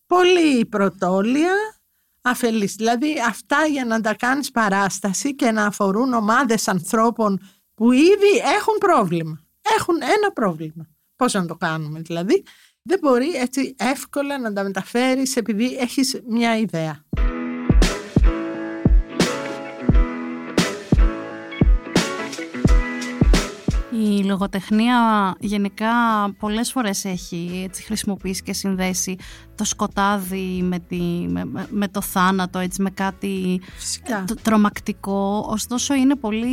Πολύ 0.06 0.66
πρωτόλια, 0.66 1.54
αφελής. 2.22 2.76
Δηλαδή 2.76 3.14
αυτά 3.28 3.66
για 3.66 3.86
να 3.86 4.02
τα 4.02 4.16
κάνεις 4.16 4.52
παράσταση 4.52 5.36
και 5.36 5.52
να 5.52 5.66
αφορούν 5.66 6.14
ομάδες 6.14 6.68
ανθρώπων 6.68 7.40
που 7.74 7.92
ήδη 7.92 8.38
έχουν 8.58 8.78
πρόβλημα. 8.80 9.47
Έχουν 9.78 9.96
ένα 10.02 10.32
πρόβλημα. 10.34 10.88
Πώς 11.16 11.34
να 11.34 11.46
το 11.46 11.56
κάνουμε 11.56 12.00
δηλαδή. 12.00 12.44
Δεν 12.82 13.00
μπορεί 13.02 13.34
έτσι 13.34 13.76
εύκολα 13.78 14.40
να 14.40 14.54
τα 14.54 14.64
μεταφέρεις 14.64 15.36
επειδή 15.36 15.76
έχεις 15.76 16.22
μια 16.28 16.58
ιδέα. 16.58 17.06
Η 24.18 24.24
λογοτεχνία 24.24 24.96
γενικά 25.40 25.92
πολλές 26.40 26.72
φορές 26.72 27.06
έχει 27.06 27.62
έτσι, 27.66 27.84
χρησιμοποιήσει 27.84 28.44
και 28.44 28.54
συνδέσει 28.54 29.16
το 29.56 29.64
σκοτάδι 29.64 30.62
με, 30.64 30.80
τη, 30.80 31.02
με, 31.70 31.88
το 31.88 32.02
θάνατο, 32.02 32.60
έτσι, 32.60 32.82
με 32.82 32.90
κάτι 32.90 33.62
τρομακτικό. 34.42 35.48
Ωστόσο 35.50 35.94
είναι 35.94 36.16
πολύ 36.16 36.50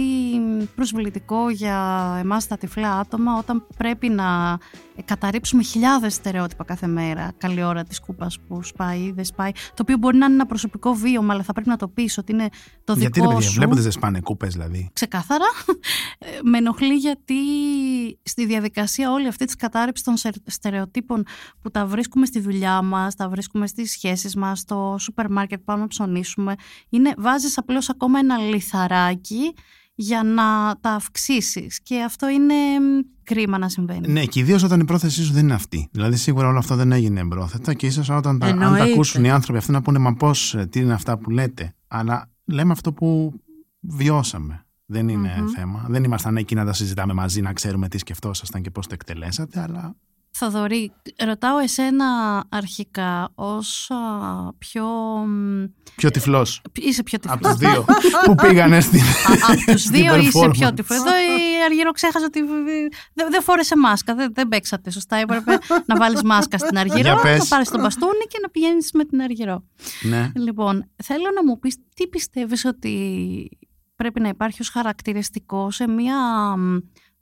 προσβλητικό 0.75 1.51
για 1.51 1.79
εμάς 2.21 2.47
τα 2.47 2.57
τυφλά 2.57 2.99
άτομα 2.99 3.39
όταν 3.39 3.67
πρέπει 3.77 4.09
να 4.09 4.59
καταρρύψουμε 5.03 5.63
χιλιάδες 5.63 6.15
στερεότυπα 6.15 6.65
κάθε 6.65 6.87
μέρα. 6.87 7.33
Καλή 7.39 7.63
ώρα 7.63 7.85
της 7.85 8.01
κούπας 8.01 8.39
που 8.49 8.63
σπάει 8.63 9.01
ή 9.01 9.13
δεν 9.13 9.25
σπάει. 9.25 9.53
Το 9.53 9.79
οποίο 9.81 9.97
μπορεί 9.97 10.17
να 10.17 10.25
είναι 10.25 10.35
ένα 10.35 10.47
προσωπικό 10.47 10.95
βίωμα, 10.95 11.35
αλλά 11.35 11.43
θα 11.43 11.53
πρέπει 11.53 11.69
να 11.69 11.77
το 11.77 11.89
πεις 11.89 12.19
ότι 12.19 12.33
είναι 12.33 12.49
το 12.85 12.93
γιατί, 12.93 13.21
δικό 13.21 13.31
ρε, 13.31 13.35
παιδιά, 13.35 13.51
σου. 13.51 13.55
βλέπετε 13.55 13.81
δεν 13.81 13.91
σπάνε 13.91 14.21
κούπες 14.21 14.53
δηλαδή. 14.53 14.91
Ξεκάθαρα. 14.93 15.45
Ε, 16.19 16.27
με 16.43 16.59
ενοχλεί 16.59 16.95
γιατί 16.95 17.35
στη 18.23 18.47
διαδικασία 18.47 19.13
όλη 19.13 19.27
αυτή 19.27 19.45
της 19.45 19.57
κατάρρευσης 19.57 20.05
των 20.05 20.15
στερεοτύπων 20.47 21.25
που 21.63 21.71
τα 21.71 21.87
βρίσκουμε 21.87 22.27
στη 22.27 22.41
δουλειά 22.41 22.83
μας, 22.83 23.15
τα 23.15 23.29
βρίσκουμε 23.29 23.67
στις 23.67 23.91
σχέσεις 23.91 24.37
μας, 24.37 24.59
στο 24.59 24.97
σούπερ 24.99 25.31
μάρκετ 25.31 25.59
που 25.59 25.65
πάμε 25.65 25.81
να 25.81 25.87
ψωνίσουμε, 25.87 26.55
είναι, 26.89 27.15
βάζεις 27.19 27.59
απλώς 27.59 27.91
ακόμα 27.91 28.19
ένα 28.19 28.37
λιθαράκι 28.39 29.55
για 29.95 30.23
να 30.23 30.77
τα 30.81 30.91
αυξήσεις. 30.91 31.81
Και 31.83 32.03
αυτό 32.03 32.29
είναι 32.29 32.55
κρίμα 33.23 33.59
να 33.59 33.69
συμβαίνει. 33.69 34.13
Ναι, 34.13 34.25
και 34.25 34.41
ιδίως 34.41 34.63
όταν 34.63 34.81
η 34.81 34.85
πρόθεσή 34.85 35.25
σου 35.25 35.33
δεν 35.33 35.45
είναι 35.45 35.55
αυτή. 35.55 35.89
Δηλαδή, 35.93 36.17
σίγουρα 36.17 36.49
όλο 36.49 36.59
αυτό 36.59 36.77
δεν 36.77 36.93
έγινε 36.93 37.21
εμπρόθετα 37.21 37.75
και 37.75 37.87
ίσως 37.87 38.09
όταν 38.09 38.39
τα, 38.39 38.47
αν 38.47 38.59
τα 38.59 38.83
ακούσουν 38.83 39.25
οι 39.25 39.31
άνθρωποι 39.31 39.59
αυτοί 39.59 39.73
να 39.73 39.83
πούνε 39.83 39.99
Μα 39.99 40.15
πώς, 40.15 40.57
τι 40.71 40.81
είναι 40.81 40.93
αυτά 40.93 41.19
που 41.19 41.31
λέτε; 41.31 41.75
Αλλά 41.89 42.31
λέμε 42.45 42.73
αυτό 42.73 42.93
που 42.93 43.33
βιώσαμε. 43.81 44.59
Δεν 44.87 45.09
είναι 45.09 45.35
mm-hmm. 45.39 45.57
θέμα. 45.57 45.87
Δεν 45.89 46.05
ήμασταν 46.05 46.37
εκεί 46.37 46.55
να 46.55 46.65
τα 46.65 46.73
συζητάμε 46.73 47.13
μαζί, 47.13 47.41
να 47.41 47.53
ξέρουμε 47.53 47.89
τι 47.89 47.99
σκεφτόσασταν 47.99 48.63
και 48.63 48.71
πώς 48.71 48.87
το 48.87 48.95
εκτελέσατε, 48.95 49.61
αλλά 49.61 49.97
Θοδωρή, 50.37 50.93
ρωτάω 51.27 51.59
εσένα 51.59 52.07
αρχικά 52.49 53.33
ως 53.35 53.91
πιο... 54.59 54.87
Πιο 55.97 56.11
τυφλός. 56.11 56.63
Είσαι 56.73 57.03
πιο 57.03 57.19
τυφλός. 57.19 57.41
Από 57.41 57.49
τους 57.49 57.57
δύο 57.57 57.85
που 58.25 58.35
πήγανε 58.35 58.81
στην 58.81 59.01
Από 59.51 59.73
τους 59.73 59.89
δύο 59.89 60.17
είσαι 60.17 60.49
πιο 60.51 60.73
τυφλός. 60.73 60.99
Εδώ 60.99 61.17
η 61.17 61.63
Αργύρο 61.65 61.91
ξέχασε 61.91 62.25
ότι 62.25 62.41
δεν, 63.15 63.31
δεν 63.31 63.43
φόρεσε 63.43 63.77
μάσκα, 63.77 64.15
δεν, 64.15 64.33
δεν 64.35 64.49
παίξατε 64.49 64.91
σωστά. 64.91 65.17
Έπρεπε 65.17 65.59
να 65.87 65.97
βάλεις 65.97 66.23
μάσκα 66.23 66.59
στην 66.59 66.79
Αργυρό, 66.79 67.15
να 67.15 67.47
πάρεις 67.49 67.71
τον 67.71 67.81
μπαστούνι 67.81 68.25
και 68.29 68.39
να 68.43 68.49
πηγαίνεις 68.49 68.91
με 68.93 69.05
την 69.05 69.23
Αργυρό. 69.23 69.65
Ναι. 70.03 70.33
Λοιπόν, 70.35 70.91
θέλω 71.05 71.31
να 71.35 71.45
μου 71.45 71.59
πεις 71.59 71.77
τι 71.95 72.09
πιστεύεις 72.09 72.65
ότι 72.65 73.59
πρέπει 73.97 74.21
να 74.21 74.29
υπάρχει 74.29 74.61
ως 74.61 74.69
χαρακτηριστικό 74.69 75.71
σε 75.71 75.89
μια 75.89 76.17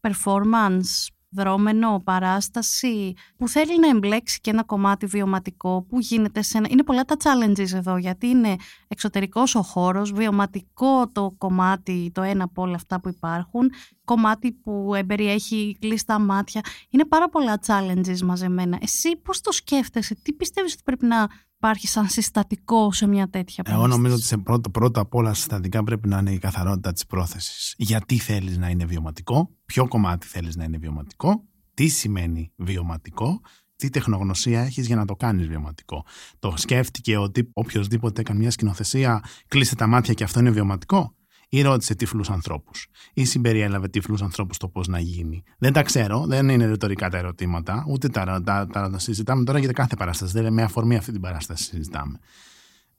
performance 0.01 1.07
δρόμενο, 1.33 2.01
παράσταση 2.05 3.14
που 3.37 3.49
θέλει 3.49 3.79
να 3.81 3.88
εμπλέξει 3.88 4.40
και 4.40 4.51
ένα 4.51 4.62
κομμάτι 4.62 5.07
βιωματικό 5.07 5.87
που 5.88 5.99
γίνεται 6.01 6.42
σε 6.42 6.59
ένα... 6.59 6.66
Είναι 6.71 6.83
πολλά 6.83 7.05
τα 7.05 7.16
challenges 7.23 7.73
εδώ 7.75 7.97
γιατί 7.97 8.27
είναι 8.27 8.57
εξωτερικός 8.88 9.55
ο 9.55 9.62
χώρος, 9.62 10.12
βιωματικό 10.12 11.09
το 11.12 11.35
κομμάτι, 11.38 12.11
το 12.14 12.23
ένα 12.23 12.45
από 12.45 12.62
όλα 12.62 12.75
αυτά 12.75 13.01
που 13.01 13.09
υπάρχουν, 13.09 13.71
κομμάτι 14.12 14.53
που 14.53 14.92
εμπεριέχει 14.94 15.77
κλειστά 15.81 16.18
μάτια. 16.18 16.61
Είναι 16.88 17.05
πάρα 17.05 17.29
πολλά 17.29 17.61
challenges 17.66 18.20
μαζεμένα. 18.20 18.79
Εσύ 18.81 19.16
πώς 19.16 19.40
το 19.40 19.53
σκέφτεσαι, 19.53 20.14
τι 20.22 20.33
πιστεύεις 20.33 20.72
ότι 20.72 20.83
πρέπει 20.85 21.07
να 21.07 21.29
υπάρχει 21.57 21.88
σαν 21.88 22.09
συστατικό 22.09 22.92
σε 22.92 23.07
μια 23.07 23.29
τέτοια 23.29 23.64
Εγώ 23.66 23.87
νομίζω 23.87 24.14
ότι 24.14 24.25
σε 24.25 24.37
πρώτο, 24.37 24.70
πρώτα 24.70 25.01
απ' 25.01 25.14
όλα 25.14 25.35
συστατικά 25.35 25.85
πρέπει 25.85 26.09
να 26.09 26.18
είναι 26.18 26.33
η 26.33 26.38
καθαρότητα 26.38 26.92
της 26.92 27.07
πρόθεσης. 27.07 27.75
Γιατί 27.79 28.18
θέλεις 28.18 28.59
να 28.59 28.68
είναι 28.68 28.85
βιωματικό, 28.85 29.51
ποιο 29.66 29.88
κομμάτι 29.88 30.27
θέλεις 30.27 30.57
να 30.57 30.64
είναι 30.64 30.79
βιωματικό, 30.79 31.44
τι 31.75 31.88
σημαίνει 31.88 32.53
βιωματικό, 32.57 33.40
τι 33.77 33.90
τεχνογνωσία 33.90 34.61
έχεις 34.61 34.87
για 34.87 34.96
να 34.96 35.05
το 35.05 35.14
κάνεις 35.16 35.46
βιωματικό. 35.46 36.05
Το 36.38 36.55
σκέφτηκε 36.57 37.16
ότι 37.16 37.51
οποιοδήποτε 37.53 38.20
έκανε 38.20 38.38
μια 38.38 38.51
σκηνοθεσία 38.51 39.25
κλείσε 39.48 39.77
τα 39.77 39.87
μάτια 39.87 40.14
και 40.14 40.25
αυτό 40.25 40.40
είναι 40.40 40.51
βιωματικό 40.51 41.14
ή 41.55 41.62
ρώτησε 41.62 41.95
τυφλούς 41.95 42.31
ανθρώπους, 42.31 42.87
ή 43.15 43.25
συμπεριέλαβε 43.25 43.88
τυφλούς 43.88 44.23
ανθρώπους 44.23 44.59
το 44.59 44.69
πώς 44.69 44.88
να 44.88 44.99
γίνει. 45.01 45.43
Δεν 45.59 45.73
τα 45.73 45.83
ξέρω, 45.83 46.27
δεν 46.27 46.49
είναι 46.49 46.67
ρητορικά 46.67 47.11
τα 47.11 47.19
ερωτήματα, 47.19 47.85
ούτε 47.88 48.09
τα, 48.09 48.25
τα, 48.45 48.67
τα, 48.67 48.91
τα 48.91 48.99
συζητάμε 48.99 49.45
τώρα 49.45 49.59
για 49.59 49.73
κάθε 49.73 49.97
παράσταση. 49.97 50.33
Δεν 50.33 50.43
είναι 50.43 50.51
με 50.51 50.62
αφορμή 50.62 50.97
αυτή 50.97 51.12
την 51.12 51.21
παράσταση 51.21 51.65
συζητάμε. 51.65 52.19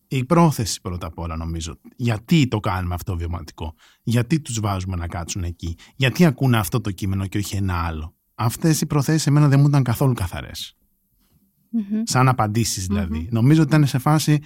Η 0.08 0.26
πρόθεση 0.26 0.82
πρώτα 0.82 1.08
απ' 1.08 1.20
όλα 1.20 1.36
νομίζω. 1.36 1.80
Γιατί 1.96 2.48
το 2.48 2.60
κάνουμε 2.60 2.94
αυτό 2.94 3.18
βιωματικό, 3.18 3.76
Γιατί 4.04 4.40
τους 4.40 4.60
βάζουμε 4.60 4.96
να 4.96 5.08
κάτσουν 5.08 5.44
εκεί, 5.44 5.76
Γιατί 5.96 6.26
ακούνε 6.26 6.58
αυτό 6.58 6.82
το 6.82 6.92
κείμενο 6.92 7.28
και 7.28 7.38
όχι 7.38 7.56
ένα 7.56 7.86
άλλο; 7.86 8.16
Αυτές 8.36 8.82
οι 8.82 8.86
προθέσεις 8.86 9.28
εμένα 9.28 9.48
δεν 9.48 9.60
μου 9.60 9.68
ήταν 9.68 9.84
καθόλου 9.84 10.14
καθαρές. 10.14 10.78
Mm-hmm. 11.74 12.02
Σαν 12.04 12.28
απαντήσεις 12.28 12.88
δηλαδή. 12.88 13.26
Mm-hmm. 13.26 13.34
Νομίζω 13.34 13.62
ότι 13.62 13.76
ήταν 13.76 13.88
σε 13.88 13.98
φάση. 13.98 14.40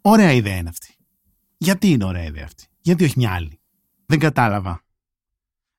Ωραία 0.00 0.32
ιδέα 0.32 0.56
είναι 0.56 0.68
αυτή. 0.68 0.96
Γιατί 1.56 1.90
είναι 1.90 2.04
ωραία 2.04 2.24
ιδέα 2.24 2.44
αυτή; 2.44 2.66
Γιατί 2.82 3.04
όχι 3.04 3.14
μια 3.16 3.32
άλλη; 3.32 3.60
Δεν 4.06 4.18
κατάλαβα. 4.18 4.82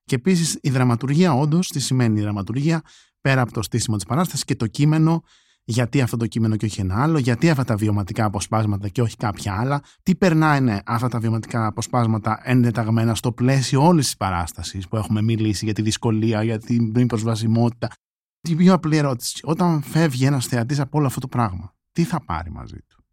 Και 0.04 0.14
επίσης 0.14 0.58
η 0.62 0.70
δραματουργία, 0.70 1.32
όντως, 1.32 1.68
τι 1.68 1.80
σημαίνει 1.80 2.20
η 2.20 2.22
δραματουργία, 2.22 2.82
πέρα 3.20 3.40
από 3.40 3.52
το 3.52 3.62
στήσιμο 3.62 3.96
της 3.96 4.04
παράσταση 4.04 4.44
και 4.44 4.56
το 4.56 4.66
κείμενο, 4.66 5.22
γιατί 5.64 6.00
αυτό 6.00 6.16
το 6.16 6.26
κείμενο 6.26 6.56
και 6.56 6.64
όχι 6.64 6.80
ένα 6.80 7.02
άλλο, 7.02 7.18
γιατί 7.18 7.50
αυτά 7.50 7.64
τα 7.64 7.76
βιωματικά 7.76 8.24
αποσπάσματα 8.24 8.88
και 8.88 9.02
όχι 9.02 9.16
κάποια 9.16 9.54
άλλα, 9.58 9.82
τι 10.02 10.14
περνάνε 10.14 10.82
αυτά 10.86 11.08
τα 11.08 11.18
βιωματικά 11.18 11.66
αποσπάσματα 11.66 12.40
εντεταγμένα 12.44 13.14
στο 13.14 13.32
πλαίσιο 13.32 13.86
όλης 13.86 14.04
της 14.04 14.16
παράστασης 14.16 14.88
που 14.88 14.96
έχουμε 14.96 15.22
μιλήσει 15.22 15.64
για 15.64 15.74
τη 15.74 15.82
δυσκολία, 15.82 16.42
για 16.42 16.58
την 16.58 16.90
μη 16.94 17.06
προσβασιμότητα. 17.06 17.88
Την 18.40 18.56
πιο 18.56 18.72
απλή 18.74 18.96
ερώτηση, 18.96 19.40
όταν 19.42 19.82
φεύγει 19.82 20.24
ένας 20.24 20.46
θεατής 20.46 20.80
από 20.80 20.98
όλο 20.98 21.06
αυτό 21.06 21.20
το 21.20 21.28
πράγμα, 21.28 21.74
τι 21.92 22.04
θα 22.04 22.24
πάρει 22.24 22.50
μαζί 22.50 22.78
του; 22.88 23.03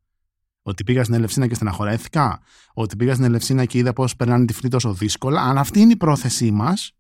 Ότι 0.61 0.83
πήγα 0.83 1.03
στην 1.03 1.15
Ελευσίνα 1.15 1.47
και 1.47 1.55
στεναχωρέθηκα. 1.55 2.41
Ότι 2.73 2.95
πήγα 2.95 3.13
στην 3.13 3.25
Ελευσίνα 3.25 3.65
και 3.65 3.77
είδα 3.77 3.93
πώς 3.93 4.15
περνάνε 4.15 4.45
τυφλοί 4.45 4.69
τόσο 4.69 4.93
δύσκολα. 4.93 5.41
Αν 5.41 5.57
αυτή 5.57 5.79
είναι 5.79 5.91
η 5.91 5.97
πρόθεσή 5.97 6.51
μας, 6.51 6.91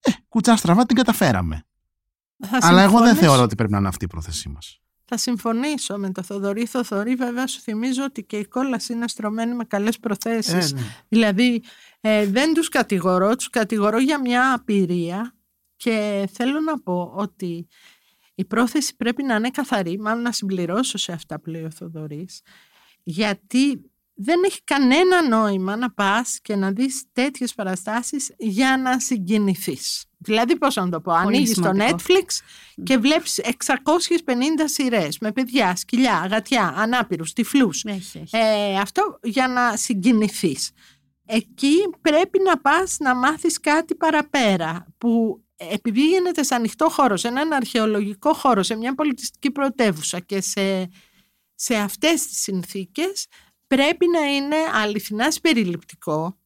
ε, 0.00 0.10
κουτσά 0.28 0.56
στραβά 0.56 0.86
την 0.86 0.96
καταφέραμε. 0.96 1.66
Αλλά 2.60 2.82
εγώ 2.82 3.00
δεν 3.00 3.16
θεωρώ 3.16 3.42
ότι 3.42 3.54
πρέπει 3.54 3.72
να 3.72 3.78
είναι 3.78 3.88
αυτή 3.88 4.04
η 4.04 4.08
πρόθεσή 4.08 4.48
μας. 4.48 4.78
Θα 5.04 5.16
συμφωνήσω 5.16 5.98
με 5.98 6.10
το 6.12 6.22
Θοδωρή 6.22 6.66
Θοδωρή. 6.66 7.14
Βέβαια, 7.14 7.46
σου 7.46 7.60
θυμίζω 7.60 8.04
ότι 8.04 8.24
και 8.24 8.36
η 8.36 8.44
κόλαση 8.44 8.92
είναι 8.92 9.08
στρωμένη 9.08 9.54
με 9.54 9.64
καλές 9.64 9.98
προθέσεις. 9.98 10.72
Ε, 10.72 10.74
ναι. 10.74 10.82
Δηλαδή, 11.08 11.62
ε, 12.00 12.26
δεν 12.26 12.54
τους 12.54 12.68
κατηγορώ, 12.68 13.36
τους 13.36 13.50
κατηγορώ 13.50 13.98
για 13.98 14.20
μια 14.20 14.52
απειρία. 14.52 15.34
Και 15.76 16.28
θέλω 16.32 16.60
να 16.60 16.80
πω 16.80 17.12
ότι 17.14 17.66
η 18.34 18.44
πρόθεση 18.44 18.96
πρέπει 18.96 19.22
να 19.22 19.34
είναι 19.34 19.50
καθαρή, 19.50 19.98
μάλλον 19.98 20.22
να 20.22 20.32
συμπληρώσω 20.32 20.98
σε 20.98 21.12
αυτά 21.12 21.40
που 21.40 21.50
λέει 21.50 21.64
ο 21.64 21.70
Θοδωρής, 21.70 22.40
γιατί 23.04 23.90
δεν 24.14 24.42
έχει 24.44 24.64
κανένα 24.64 25.28
νόημα 25.28 25.76
να 25.76 25.90
πας 25.90 26.38
και 26.42 26.56
να 26.56 26.70
δεις 26.70 27.04
τέτοιες 27.12 27.54
παραστάσεις 27.54 28.34
για 28.38 28.76
να 28.76 29.00
συγκινηθείς. 29.00 30.04
Δηλαδή 30.18 30.56
πώς 30.56 30.76
να 30.76 30.88
το 30.88 31.00
πω, 31.00 31.12
ανοίγεις 31.12 31.54
το 31.54 31.70
Netflix 31.74 32.26
και 32.82 32.98
βλέπεις 32.98 33.40
650 33.40 33.50
σειρές 34.64 35.18
με 35.18 35.32
παιδιά, 35.32 35.76
σκυλιά, 35.76 36.18
αγατιά, 36.18 36.74
ανάπηρους, 36.76 37.32
τυφλούς. 37.32 37.84
Ε, 38.30 38.78
αυτό 38.80 39.18
για 39.22 39.48
να 39.48 39.76
συγκινηθείς. 39.76 40.70
Εκεί 41.26 41.76
πρέπει 42.00 42.38
να 42.44 42.58
πας 42.58 42.96
να 42.98 43.14
μάθεις 43.14 43.60
κάτι 43.60 43.94
παραπέρα 43.94 44.86
που 44.98 45.42
επειδή 45.56 46.06
γίνεται 46.06 46.42
σε 46.42 46.54
ανοιχτό 46.54 46.88
χώρο, 46.88 47.16
σε 47.16 47.28
έναν 47.28 47.52
αρχαιολογικό 47.52 48.32
χώρο, 48.34 48.62
σε 48.62 48.76
μια 48.76 48.94
πολιτιστική 48.94 49.50
πρωτεύουσα 49.50 50.20
και 50.20 50.40
σε 50.40 50.88
σε 51.54 51.74
αυτές 51.74 52.26
τις 52.26 52.40
συνθήκες 52.40 53.26
πρέπει 53.66 54.06
να 54.06 54.34
είναι 54.34 54.56
αληθινά 54.72 55.30
συμπεριληπτικό. 55.30 56.38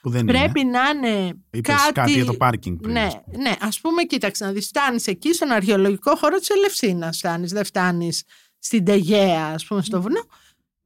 Που 0.00 0.10
δεν 0.10 0.24
πρέπει 0.24 0.64
να 0.64 0.88
είναι 0.88 1.34
κάτι... 1.50 1.92
κάτι 1.92 2.12
για 2.12 2.24
το 2.24 2.34
πάρκινγκ. 2.34 2.86
Ναι, 2.86 3.08
ναι, 3.38 3.54
ας 3.60 3.80
πούμε, 3.80 4.02
κοίταξε 4.02 4.44
να 4.44 4.52
δεις, 4.52 4.66
φτάνεις 4.66 5.06
εκεί 5.06 5.32
στον 5.32 5.50
αρχαιολογικό 5.50 6.16
χώρο 6.16 6.38
της 6.38 6.48
Ελευσίνας, 6.48 7.16
φτάνεις, 7.16 7.52
δεν 7.52 7.64
φτάνεις 7.64 8.24
στην 8.58 8.84
Τεγέα, 8.84 9.46
ας 9.46 9.64
πούμε, 9.64 9.82
στο 9.82 10.02
βουνό. 10.02 10.26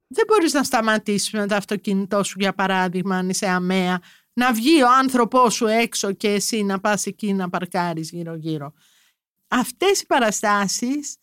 Δεν 0.07 0.25
μπορείς 0.27 0.53
να 0.53 0.63
σταματήσεις 0.63 1.31
με 1.31 1.47
το 1.47 1.55
αυτοκίνητό 1.55 2.23
σου, 2.23 2.35
για 2.39 2.53
παράδειγμα, 2.53 3.17
αν 3.17 3.29
είσαι 3.29 3.47
αμαία, 3.47 4.01
να 4.33 4.53
βγει 4.53 4.83
ο 4.83 4.91
άνθρωπός 4.91 5.53
σου 5.53 5.67
έξω 5.67 6.11
και 6.11 6.29
εσύ 6.29 6.63
να 6.63 6.79
πας 6.79 7.05
εκεί 7.05 7.33
να 7.33 7.49
παρκάρεις 7.49 8.11
γύρω-γύρω. 8.11 8.73
Αυτές 9.47 10.01
οι 10.01 10.05
παραστάσεις 10.05 11.15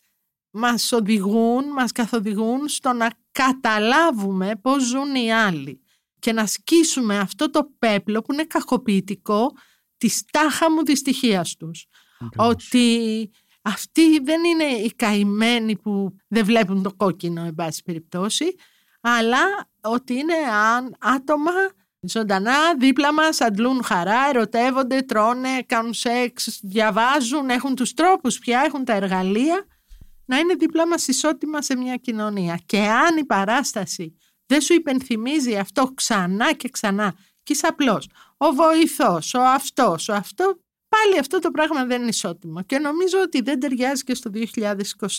μας 0.51 0.91
οδηγούν, 0.91 1.65
μας 1.65 1.91
καθοδηγούν 1.91 2.67
στο 2.67 2.93
να 2.93 3.09
καταλάβουμε 3.31 4.51
πώς 4.61 4.83
ζουν 4.83 5.15
οι 5.15 5.33
άλλοι 5.33 5.81
και 6.19 6.33
να 6.33 6.45
σκίσουμε 6.45 7.17
αυτό 7.17 7.49
το 7.49 7.69
πέπλο 7.79 8.21
που 8.21 8.33
είναι 8.33 8.43
κακοποιητικό 8.43 9.51
της 9.97 10.23
τάχα 10.31 10.71
μου 10.71 10.85
δυστυχίας 10.85 11.55
τους. 11.55 11.85
Ότι 12.35 13.29
αυτοί 13.61 14.19
δεν 14.19 14.43
είναι 14.43 14.63
οι 14.63 14.93
καημένοι 14.95 15.77
που 15.77 16.15
δεν 16.27 16.45
βλέπουν 16.45 16.83
το 16.83 16.93
κόκκινο, 16.93 17.43
εν 17.45 17.55
πάση 17.55 17.83
περιπτώσει, 17.83 18.55
αλλά 19.01 19.69
ότι 19.81 20.13
είναι 20.13 20.33
άτομα 20.99 21.51
ζωντανά 22.01 22.75
δίπλα 22.77 23.13
μας, 23.13 23.41
αντλούν 23.41 23.83
χαρά, 23.83 24.29
ερωτεύονται, 24.29 25.01
τρώνε, 25.01 25.63
κάνουν 25.65 25.93
σεξ, 25.93 26.59
διαβάζουν, 26.63 27.49
έχουν 27.49 27.75
τους 27.75 27.93
τρόπους 27.93 28.39
πια, 28.39 28.61
έχουν 28.65 28.85
τα 28.85 28.93
εργαλεία 28.93 29.65
να 30.29 30.37
είναι 30.37 30.53
δίπλα 30.53 30.87
μας 30.87 31.07
ισότιμα 31.07 31.61
σε 31.61 31.75
μια 31.75 31.95
κοινωνία. 31.95 32.59
Και 32.65 32.79
αν 32.79 33.17
η 33.17 33.25
παράσταση 33.25 34.17
δεν 34.45 34.61
σου 34.61 34.73
υπενθυμίζει 34.73 35.57
αυτό 35.57 35.91
ξανά 35.93 36.53
και 36.53 36.69
ξανά 36.69 37.15
και 37.43 37.53
είσαι 37.53 37.67
απλός 37.67 38.09
ο 38.37 38.51
βοηθός, 38.51 39.33
ο 39.33 39.41
αυτός, 39.41 40.09
ο 40.09 40.13
αυτό 40.13 40.59
πάλι 40.89 41.19
αυτό 41.19 41.39
το 41.39 41.51
πράγμα 41.51 41.85
δεν 41.85 42.01
είναι 42.01 42.09
ισότιμο 42.09 42.61
και 42.61 42.77
νομίζω 42.77 43.17
ότι 43.23 43.41
δεν 43.41 43.59
ταιριάζει 43.59 44.03
και 44.03 44.15
στο 44.15 44.31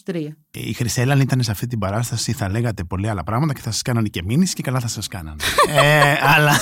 2023. 0.04 0.28
Η 0.50 0.72
Χρυσέλα 0.72 1.12
αν 1.12 1.20
ήταν 1.20 1.42
σε 1.42 1.50
αυτή 1.50 1.66
την 1.66 1.78
παράσταση 1.78 2.32
θα 2.32 2.48
λέγατε 2.48 2.84
πολύ 2.84 3.08
άλλα 3.08 3.24
πράγματα 3.24 3.52
και 3.52 3.60
θα 3.60 3.70
σας 3.70 3.82
κάνανε 3.82 4.08
και 4.08 4.22
μήνυση 4.24 4.54
και 4.54 4.62
καλά 4.62 4.80
θα 4.80 4.88
σας 4.88 5.08
κάνανε. 5.08 5.42
ε, 5.82 6.14
αλλά 6.22 6.52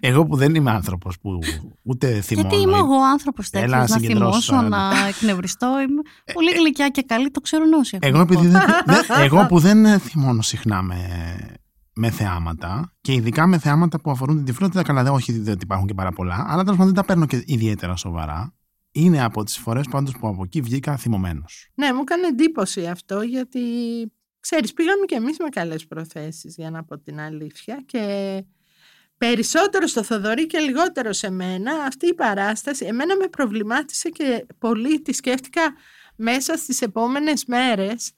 εγώ 0.00 0.26
που 0.26 0.36
δεν 0.36 0.54
είμαι 0.54 0.70
άνθρωπος 0.70 1.18
που 1.18 1.38
ούτε 1.82 2.20
θυμώνω. 2.20 2.48
Γιατί 2.48 2.62
είμαι 2.62 2.76
εγώ 2.76 3.02
άνθρωπος 3.12 3.50
τέτοιος, 3.50 3.88
να 3.88 3.98
θυμώσω, 3.98 4.60
να 4.60 5.06
εκνευριστώ. 5.08 5.66
Είμαι 5.66 6.00
ε, 6.24 6.32
πολύ 6.32 6.50
ε, 6.50 6.54
γλυκιά 6.54 6.88
και 6.88 7.02
καλή, 7.02 7.30
το 7.30 7.40
ξέρουν 7.40 7.72
όσοι. 7.72 7.98
Εγώ, 8.00 8.20
επειδή 8.20 8.52
εγώ 9.24 9.46
που 9.46 9.58
δεν 9.58 9.98
θυμώνω 9.98 10.42
συχνά 10.42 10.82
με, 10.82 10.96
με 11.98 12.10
θεάματα 12.10 12.94
και 13.00 13.12
ειδικά 13.12 13.46
με 13.46 13.58
θεάματα 13.58 14.00
που 14.00 14.10
αφορούν 14.10 14.36
την 14.36 14.44
τυφλότητα. 14.44 14.82
Καλά, 14.82 15.02
δεν 15.02 15.12
όχι 15.12 15.32
ότι 15.32 15.58
υπάρχουν 15.62 15.86
και 15.86 15.94
πάρα 15.94 16.10
πολλά, 16.10 16.46
αλλά 16.48 16.62
τέλος 16.62 16.78
πάντων 16.78 16.94
δεν 16.94 16.94
τα 16.94 17.04
παίρνω 17.04 17.26
και 17.26 17.42
ιδιαίτερα 17.46 17.96
σοβαρά. 17.96 18.54
Είναι 18.92 19.24
από 19.24 19.44
τις 19.44 19.58
φορές 19.58 19.86
πάντως 19.90 20.16
που 20.18 20.28
από 20.28 20.42
εκεί 20.44 20.60
βγήκα 20.60 20.96
θυμωμένος. 20.96 21.70
Ναι, 21.74 21.92
μου 21.92 22.00
έκανε 22.00 22.26
εντύπωση 22.26 22.86
αυτό 22.86 23.20
γιατί 23.20 23.60
ξέρεις, 24.40 24.72
πήγαμε 24.72 25.04
κι 25.04 25.14
εμείς 25.14 25.38
με 25.38 25.48
καλές 25.48 25.86
προθέσεις 25.86 26.54
για 26.56 26.70
να 26.70 26.84
πω 26.84 26.98
την 26.98 27.20
αλήθεια 27.20 27.82
και 27.86 28.44
περισσότερο 29.18 29.86
στο 29.86 30.02
Θοδωρή 30.02 30.46
και 30.46 30.58
λιγότερο 30.58 31.12
σε 31.12 31.30
μένα 31.30 31.72
αυτή 31.86 32.06
η 32.06 32.14
παράσταση 32.14 32.86
εμένα 32.86 33.16
με 33.16 33.26
προβλημάτισε 33.28 34.08
και 34.08 34.46
πολύ 34.58 35.00
τη 35.00 35.12
σκέφτηκα 35.12 35.74
μέσα 36.16 36.56
στις 36.56 36.82
επόμενες 36.82 37.44
μέρες 37.44 38.12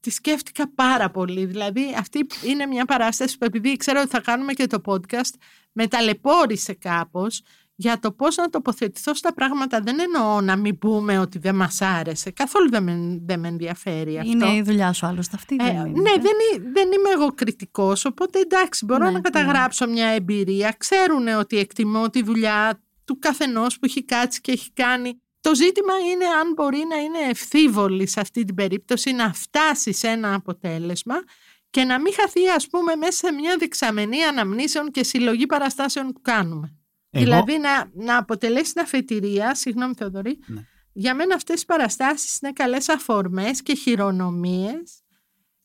τη 0.00 0.10
σκέφτηκα 0.10 0.72
πάρα 0.74 1.10
πολύ. 1.10 1.44
Δηλαδή 1.44 1.94
αυτή 1.98 2.26
είναι 2.44 2.66
μια 2.66 2.84
παράσταση 2.84 3.38
που 3.38 3.44
επειδή 3.44 3.76
ξέρω 3.76 4.00
ότι 4.00 4.10
θα 4.10 4.20
κάνουμε 4.20 4.52
και 4.52 4.66
το 4.66 4.80
podcast 4.84 5.34
με 5.72 5.86
ταλαιπώρησε 5.86 6.72
κάπως 6.72 7.42
για 7.80 7.98
το 7.98 8.12
πώς 8.12 8.36
να 8.36 8.48
τοποθετηθώ 8.48 9.14
στα 9.14 9.34
πράγματα. 9.34 9.80
Δεν 9.80 10.00
εννοώ 10.00 10.40
να 10.40 10.56
μην 10.56 10.78
πούμε 10.78 11.18
ότι 11.18 11.38
δεν 11.38 11.54
μας 11.54 11.80
άρεσε. 11.80 12.30
Καθόλου 12.30 12.70
δεν 12.70 12.82
με, 12.82 13.18
δεν 13.22 13.40
με 13.40 13.48
ενδιαφέρει 13.48 14.18
αυτό. 14.18 14.30
Είναι 14.30 14.54
η 14.54 14.62
δουλειά 14.62 14.92
σου 14.92 15.06
άλλωστε 15.06 15.36
αυτή. 15.36 15.56
Ε, 15.60 15.64
δεν 15.64 15.74
είναι. 15.74 16.00
Ναι, 16.00 16.10
δεν, 16.10 16.72
δεν 16.72 16.92
είμαι 16.92 17.10
εγώ 17.14 17.28
κριτικός, 17.28 18.04
οπότε 18.04 18.38
εντάξει 18.38 18.84
μπορώ 18.84 19.04
ναι, 19.04 19.10
να 19.10 19.20
καταγράψω 19.20 19.88
μια 19.88 20.06
εμπειρία. 20.06 20.74
Ξέρουν 20.78 21.28
ότι 21.28 21.58
εκτιμώ 21.58 22.10
τη 22.10 22.22
δουλειά 22.22 22.80
του 23.04 23.18
καθενός 23.18 23.78
που 23.78 23.84
έχει 23.84 24.04
κάτσει 24.04 24.40
και 24.40 24.52
έχει 24.52 24.72
κάνει 24.72 25.20
το 25.40 25.54
ζήτημα 25.54 25.92
είναι 26.12 26.24
αν 26.24 26.52
μπορεί 26.52 26.84
να 26.88 26.96
είναι 26.96 27.18
ευθύβολη 27.18 28.06
σε 28.06 28.20
αυτή 28.20 28.44
την 28.44 28.54
περίπτωση 28.54 29.12
να 29.12 29.32
φτάσει 29.32 29.92
σε 29.92 30.08
ένα 30.08 30.34
αποτέλεσμα 30.34 31.22
και 31.70 31.84
να 31.84 32.00
μην 32.00 32.12
χαθεί 32.14 32.48
ας 32.48 32.66
πούμε 32.66 32.94
μέσα 32.94 33.26
σε 33.26 33.32
μια 33.32 33.56
δεξαμενή 33.58 34.24
αναμνήσεων 34.24 34.90
και 34.90 35.04
συλλογή 35.04 35.46
παραστάσεων 35.46 36.12
που 36.12 36.20
κάνουμε. 36.20 36.74
Δηλαδή 37.10 37.58
να, 37.58 37.90
να 37.92 38.16
αποτελέσει 38.16 38.72
την 38.72 38.82
αφετηρία, 38.82 39.54
συγγνώμη 39.54 39.94
Θεοδωρή, 39.96 40.38
ναι. 40.46 40.60
για 40.92 41.14
μένα 41.14 41.34
αυτές 41.34 41.62
οι 41.62 41.64
παραστάσεις 41.64 42.38
είναι 42.38 42.52
καλές 42.52 42.88
αφορμές 42.88 43.62
και 43.62 43.74
χειρονομίες 43.74 45.02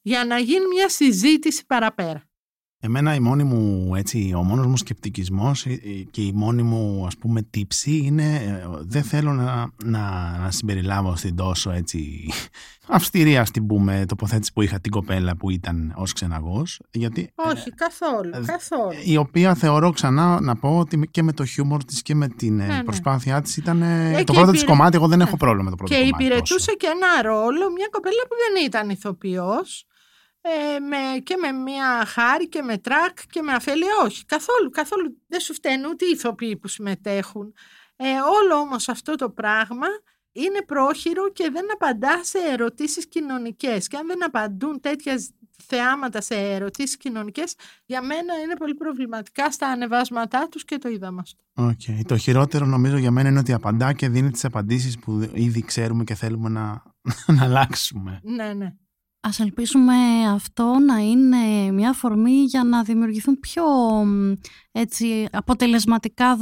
για 0.01 0.25
να 0.25 0.39
γίνει 0.39 0.67
μια 0.67 0.89
συζήτηση 0.89 1.65
παραπέρα. 1.65 2.29
Εμένα 2.79 3.15
η 3.15 3.19
μόνη 3.19 3.43
μου, 3.43 3.95
έτσι, 3.95 4.33
ο 4.35 4.43
μόνος 4.43 4.65
μου 4.65 4.77
σκεπτικισμός 4.77 5.65
και 6.11 6.21
η 6.21 6.31
μόνη 6.33 6.63
μου 6.63 7.05
ας 7.05 7.17
πούμε 7.17 7.41
τύψη 7.41 7.97
είναι 7.97 8.35
ε, 8.35 8.67
δεν 8.81 9.03
θέλω 9.03 9.33
να, 9.33 9.69
να, 9.83 10.38
να 10.38 10.51
συμπεριλάβω 10.51 11.15
στην 11.15 11.35
τόσο 11.35 11.71
έτσι 11.71 12.29
αυστηρή 12.88 13.38
ας 13.38 13.51
την 13.51 13.65
πούμε 13.67 14.05
τοποθέτηση 14.07 14.53
που 14.53 14.61
είχα 14.61 14.79
την 14.79 14.91
κοπέλα 14.91 15.35
που 15.35 15.49
ήταν 15.49 15.93
ως 15.95 16.13
ξεναγός 16.13 16.79
γιατί, 16.91 17.21
ε, 17.21 17.49
Όχι 17.49 17.71
καθόλου, 17.71 18.29
ε, 18.33 18.41
καθόλου. 18.45 18.91
η 19.05 19.17
οποία 19.17 19.53
θεωρώ 19.55 19.91
ξανά 19.91 20.41
να 20.41 20.55
πω 20.55 20.77
ότι 20.77 21.07
και 21.11 21.23
με 21.23 21.31
το 21.33 21.45
χιούμορ 21.45 21.83
της 21.83 22.01
και 22.01 22.15
με 22.15 22.27
την 22.27 22.55
ναι, 22.55 22.65
ναι. 22.65 22.83
προσπάθειά 22.83 23.41
της 23.41 23.57
ήταν 23.57 23.83
το 24.23 24.33
πρώτο 24.33 24.51
της 24.51 24.63
κομμάτι 24.63 24.95
εγώ 24.95 25.07
δεν 25.07 25.21
έχω 25.21 25.38
πρόβλημα 25.38 25.63
με 25.63 25.69
το 25.69 25.75
πρώτο 25.75 25.93
και 25.93 25.99
κομμάτι 25.99 26.23
Και 26.23 26.23
υπηρετούσε 26.23 26.71
και 26.77 26.88
ένα 26.88 27.29
ρόλο 27.29 27.71
μια 27.71 27.88
κοπέλα 27.91 28.21
που 28.29 28.35
δεν 28.35 28.65
ήταν 28.65 28.89
ηθοποιός 28.89 29.85
ε, 30.47 30.79
με, 30.79 31.19
και 31.23 31.36
με 31.41 31.51
μια 31.51 32.05
χάρη 32.05 32.49
και 32.49 32.62
με 32.62 32.77
τρακ 32.77 33.17
και 33.29 33.41
με 33.41 33.53
αφέλεια. 33.53 33.93
Όχι, 34.03 34.25
καθόλου, 34.25 34.69
καθόλου 34.69 35.21
δεν 35.27 35.39
σου 35.39 35.53
φταίνουν 35.53 35.91
ούτε 35.91 36.05
οι 36.05 36.10
ηθοποιοί 36.10 36.58
που 36.58 36.67
συμμετέχουν. 36.67 37.53
Ε, 37.95 38.05
όλο 38.05 38.55
όμως 38.55 38.89
αυτό 38.89 39.15
το 39.15 39.29
πράγμα 39.29 39.88
είναι 40.31 40.62
πρόχειρο 40.65 41.31
και 41.31 41.49
δεν 41.51 41.65
απαντά 41.73 42.23
σε 42.23 42.38
ερωτήσεις 42.38 43.08
κοινωνικές. 43.08 43.88
Και 43.88 43.97
αν 43.97 44.08
δεν 44.08 44.25
απαντούν 44.25 44.79
τέτοια 44.79 45.15
θεάματα 45.67 46.21
σε 46.21 46.36
ερωτήσεις 46.36 46.97
κοινωνικές, 46.97 47.55
για 47.86 48.01
μένα 48.01 48.34
είναι 48.43 48.55
πολύ 48.58 48.75
προβληματικά 48.75 49.51
στα 49.51 49.67
ανεβάσματά 49.67 50.47
τους 50.51 50.65
και 50.65 50.77
το 50.77 50.89
είδαμε 50.89 51.21
αυτό. 51.21 51.43
Okay. 51.69 52.01
Το 52.08 52.17
χειρότερο 52.17 52.65
νομίζω 52.65 52.97
για 52.97 53.12
μένα 53.12 53.29
είναι 53.29 53.39
ότι 53.39 53.53
απαντά 53.53 53.93
και 53.93 54.10
δίνει 54.10 54.31
τις 54.31 54.45
απαντήσεις 54.45 54.99
που 54.99 55.29
ήδη 55.34 55.62
ξέρουμε 55.62 56.03
και 56.03 56.15
θέλουμε 56.15 56.49
να, 56.49 56.84
να 57.36 57.43
αλλάξουμε. 57.43 58.19
Ναι, 58.23 58.53
ναι. 58.53 58.75
Ας 59.27 59.39
ελπίσουμε 59.39 59.93
αυτό 60.33 60.75
να 60.85 60.97
είναι 60.97 61.71
μια 61.71 61.89
αφορμή 61.89 62.43
για 62.43 62.63
να 62.63 62.83
δημιουργηθούν 62.83 63.39
πιο 63.39 63.63
έτσι, 64.71 65.27
αποτελεσματικά 65.31 66.38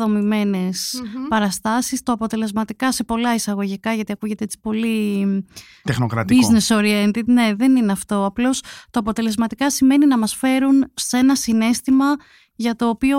παραστάσεις. 1.30 2.04
Το 2.04 2.12
αποτελεσματικά 2.12 2.92
σε 2.92 3.04
πολλά 3.04 3.34
εισαγωγικά, 3.34 3.94
γιατί 3.94 4.12
ακούγεται 4.12 4.44
έτσι 4.44 4.60
πολύ 4.60 5.46
Τεχνοκρατικό. 5.84 6.48
business 6.48 6.78
oriented. 6.78 7.24
Ναι, 7.26 7.54
δεν 7.56 7.76
είναι 7.76 7.92
αυτό. 7.92 8.26
Απλώς 8.26 8.62
το 8.90 9.00
αποτελεσματικά 9.00 9.70
σημαίνει 9.70 10.06
να 10.06 10.18
μας 10.18 10.36
φέρουν 10.36 10.92
σε 10.94 11.18
ένα 11.18 11.36
συνέστημα 11.36 12.06
για 12.56 12.76
το 12.76 12.90
οποίο 12.90 13.18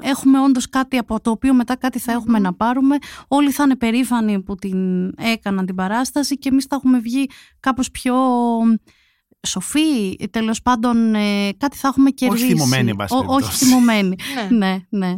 έχουμε 0.00 0.40
όντως 0.40 0.68
κάτι 0.68 0.96
από 0.96 1.20
το 1.20 1.30
οποίο 1.30 1.54
μετά 1.54 1.76
κάτι 1.76 1.98
θα 1.98 2.12
έχουμε 2.12 2.38
να 2.38 2.54
πάρουμε. 2.54 2.96
Όλοι 3.28 3.50
θα 3.50 3.62
είναι 3.62 3.76
περήφανοι 3.76 4.42
που 4.42 4.54
την 4.54 5.08
έκαναν 5.16 5.66
την 5.66 5.74
παράσταση 5.74 6.38
και 6.38 6.48
εμείς 6.48 6.64
θα 6.64 6.76
έχουμε 6.76 6.98
βγει 6.98 7.26
κάπως 7.60 7.90
πιο 7.90 8.14
σοφοί, 9.46 10.16
τέλος 10.30 10.62
πάντων 10.62 11.14
ε, 11.14 11.52
κάτι 11.56 11.76
θα 11.76 11.88
έχουμε 11.88 12.10
κερδίσει. 12.10 12.44
Όχι 12.44 12.52
θυμωμένοι, 12.54 12.92
Όχι 13.26 13.52
θυμωμένοι, 13.52 14.16
ναι, 14.34 14.56
ναι. 14.56 14.78
ναι. 14.88 15.14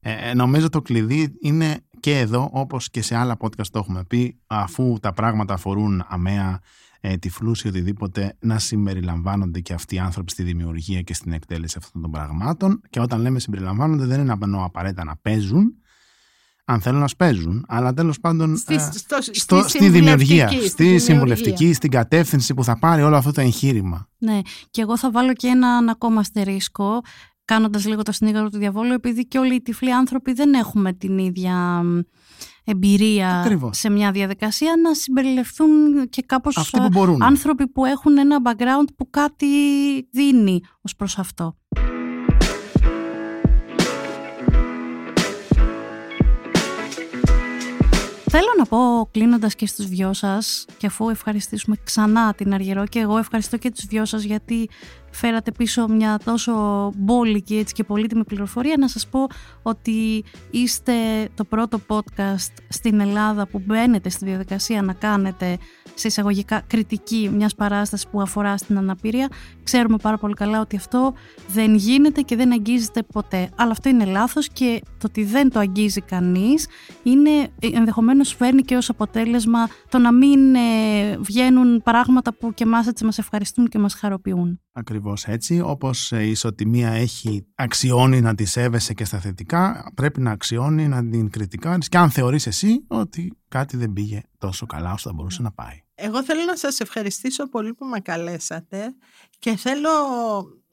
Ε, 0.00 0.30
ε, 0.30 0.34
νομίζω 0.34 0.68
το 0.68 0.82
κλειδί 0.82 1.36
είναι 1.40 1.84
και 2.00 2.18
εδώ, 2.18 2.50
όπως 2.52 2.90
και 2.90 3.02
σε 3.02 3.16
άλλα 3.16 3.36
podcast 3.40 3.66
το 3.70 3.78
έχουμε 3.78 4.04
πει, 4.04 4.40
αφού 4.46 4.96
τα 5.00 5.12
πράγματα 5.12 5.54
αφορούν 5.54 6.04
αμαία 6.08 6.60
ε, 7.00 7.16
τυφλούς 7.16 7.62
ή 7.62 7.68
οτιδήποτε, 7.68 8.36
να 8.40 8.58
συμπεριλαμβάνονται 8.58 9.60
και 9.60 9.72
αυτοί 9.72 9.94
οι 9.94 9.98
άνθρωποι 9.98 10.30
στη 10.30 10.42
δημιουργία 10.42 11.00
και 11.00 11.14
στην 11.14 11.32
εκτέλεση 11.32 11.76
αυτών 11.78 12.02
των 12.02 12.10
πραγμάτων. 12.10 12.80
Και 12.90 13.00
όταν 13.00 13.20
λέμε 13.20 13.38
συμπεριλαμβάνονται, 13.38 14.06
δεν 14.06 14.20
είναι 14.20 14.36
απαραίτητα 14.64 15.04
να 15.04 15.16
παίζουν, 15.16 15.74
αν 16.64 16.80
θέλουν 16.80 17.00
να 17.00 17.08
παίζουν, 17.16 17.64
αλλά 17.68 17.94
τέλος 17.94 18.20
πάντων 18.20 18.56
στη, 18.56 18.74
ε, 18.74 18.78
στο, 19.32 19.68
στη, 19.68 19.88
δημιουργία, 19.88 20.48
στη, 20.48 20.68
στη 20.68 20.98
συμβουλευτική, 20.98 21.72
στην 21.72 21.90
κατεύθυνση 21.90 22.54
που 22.54 22.64
θα 22.64 22.78
πάρει 22.78 23.02
όλο 23.02 23.16
αυτό 23.16 23.32
το 23.32 23.40
εγχείρημα. 23.40 24.08
Ναι, 24.18 24.40
και 24.70 24.80
εγώ 24.80 24.98
θα 24.98 25.10
βάλω 25.10 25.32
και 25.32 25.46
έναν 25.46 25.88
ακόμα 25.88 26.20
αστερίσκο, 26.20 27.00
κάνοντας 27.50 27.86
λίγο 27.86 28.02
το 28.02 28.12
συνήγορο 28.12 28.48
του 28.48 28.58
διαβόλου, 28.58 28.92
επειδή 28.92 29.26
και 29.26 29.38
όλοι 29.38 29.54
οι 29.54 29.62
τυφλοί 29.62 29.92
άνθρωποι 29.92 30.32
δεν 30.32 30.54
έχουμε 30.54 30.92
την 30.92 31.18
ίδια 31.18 31.82
εμπειρία 32.64 33.58
σε 33.70 33.90
μια 33.90 34.10
διαδικασία 34.10 34.72
να 34.82 34.94
συμπεριληφθούν 34.94 36.08
και 36.08 36.22
κάπως 36.26 36.70
που 36.70 37.16
άνθρωποι 37.20 37.68
που 37.68 37.84
έχουν 37.84 38.18
ένα 38.18 38.36
background 38.44 38.88
που 38.96 39.10
κάτι 39.10 39.46
δίνει 40.10 40.60
ως 40.80 40.96
προς 40.96 41.18
αυτό. 41.18 41.56
Θέλω 48.32 48.48
να 48.58 48.64
πω 48.64 49.08
κλείνοντας 49.10 49.54
και 49.54 49.66
στους 49.66 49.86
δυο 49.86 50.12
σας, 50.12 50.64
και 50.78 50.86
αφού 50.86 51.08
ευχαριστήσουμε 51.08 51.76
ξανά 51.84 52.34
την 52.34 52.54
Αργυρό 52.54 52.86
και 52.86 52.98
εγώ 52.98 53.18
ευχαριστώ 53.18 53.56
και 53.56 53.70
τους 53.70 53.84
δυο 53.84 54.04
σας 54.04 54.22
γιατί 54.22 54.68
φέρατε 55.10 55.52
πίσω 55.52 55.88
μια 55.88 56.18
τόσο 56.24 56.52
μπόλικη 56.96 57.56
έτσι 57.56 57.74
και 57.74 57.84
πολύτιμη 57.84 58.24
πληροφορία 58.24 58.76
να 58.78 58.88
σας 58.88 59.06
πω 59.06 59.26
ότι 59.62 60.24
είστε 60.50 60.92
το 61.34 61.44
πρώτο 61.44 61.80
podcast 61.86 62.52
στην 62.68 63.00
Ελλάδα 63.00 63.46
που 63.46 63.62
μπαίνετε 63.64 64.08
στη 64.08 64.24
διαδικασία 64.24 64.82
να 64.82 64.92
κάνετε 64.92 65.58
σε 65.94 66.06
εισαγωγικά 66.06 66.62
κριτική 66.66 67.30
μιας 67.34 67.54
παράστασης 67.54 68.08
που 68.08 68.20
αφορά 68.20 68.56
στην 68.56 68.78
αναπηρία. 68.78 69.28
Ξέρουμε 69.62 69.96
πάρα 70.02 70.18
πολύ 70.18 70.34
καλά 70.34 70.60
ότι 70.60 70.76
αυτό 70.76 71.14
δεν 71.48 71.74
γίνεται 71.74 72.20
και 72.20 72.36
δεν 72.36 72.52
αγγίζεται 72.52 73.02
ποτέ. 73.02 73.50
Αλλά 73.56 73.70
αυτό 73.70 73.88
είναι 73.88 74.04
λάθος 74.04 74.48
και 74.48 74.80
το 74.84 75.06
ότι 75.06 75.24
δεν 75.24 75.50
το 75.50 75.58
αγγίζει 75.58 76.00
κανείς 76.00 76.66
είναι 77.02 77.30
ενδεχομένως 77.60 78.34
φέρνει 78.34 78.62
και 78.62 78.76
ως 78.76 78.88
αποτέλεσμα 78.88 79.68
το 79.88 79.98
να 79.98 80.12
μην 80.12 80.54
ε, 80.54 80.60
βγαίνουν 81.18 81.82
πράγματα 81.82 82.34
που 82.34 82.54
και 82.54 82.64
εμάς 82.64 82.86
έτσι 82.86 83.04
μας 83.04 83.18
ευχαριστούν 83.18 83.68
και 83.68 83.78
μας 83.78 83.94
χαροποιούν. 83.94 84.60
Ακριβώς 84.72 85.24
έτσι, 85.24 85.60
όπως 85.64 86.10
η 86.10 86.30
ισοτιμία 86.30 86.90
έχει 86.90 87.46
αξιώνει 87.54 88.20
να 88.20 88.34
τη 88.34 88.44
σέβεσαι 88.44 88.94
και 88.94 89.04
στα 89.04 89.18
θετικά, 89.18 89.92
πρέπει 89.94 90.20
να 90.20 90.30
αξιώνει 90.30 90.88
να 90.88 91.08
την 91.08 91.30
κριτικάρεις 91.30 91.88
και 91.88 91.98
αν 91.98 92.10
θεωρείς 92.10 92.46
εσύ 92.46 92.84
ότι 92.88 93.39
κάτι 93.50 93.76
δεν 93.76 93.92
πήγε 93.92 94.22
τόσο 94.38 94.66
καλά 94.66 94.92
όσο 94.92 95.08
θα 95.08 95.14
μπορούσε 95.14 95.42
να 95.42 95.52
πάει. 95.52 95.82
Εγώ 95.94 96.24
θέλω 96.24 96.44
να 96.44 96.56
σας 96.56 96.80
ευχαριστήσω 96.80 97.48
πολύ 97.48 97.74
που 97.74 97.84
με 97.84 98.00
καλέσατε 98.00 98.94
και 99.38 99.56
θέλω 99.56 99.90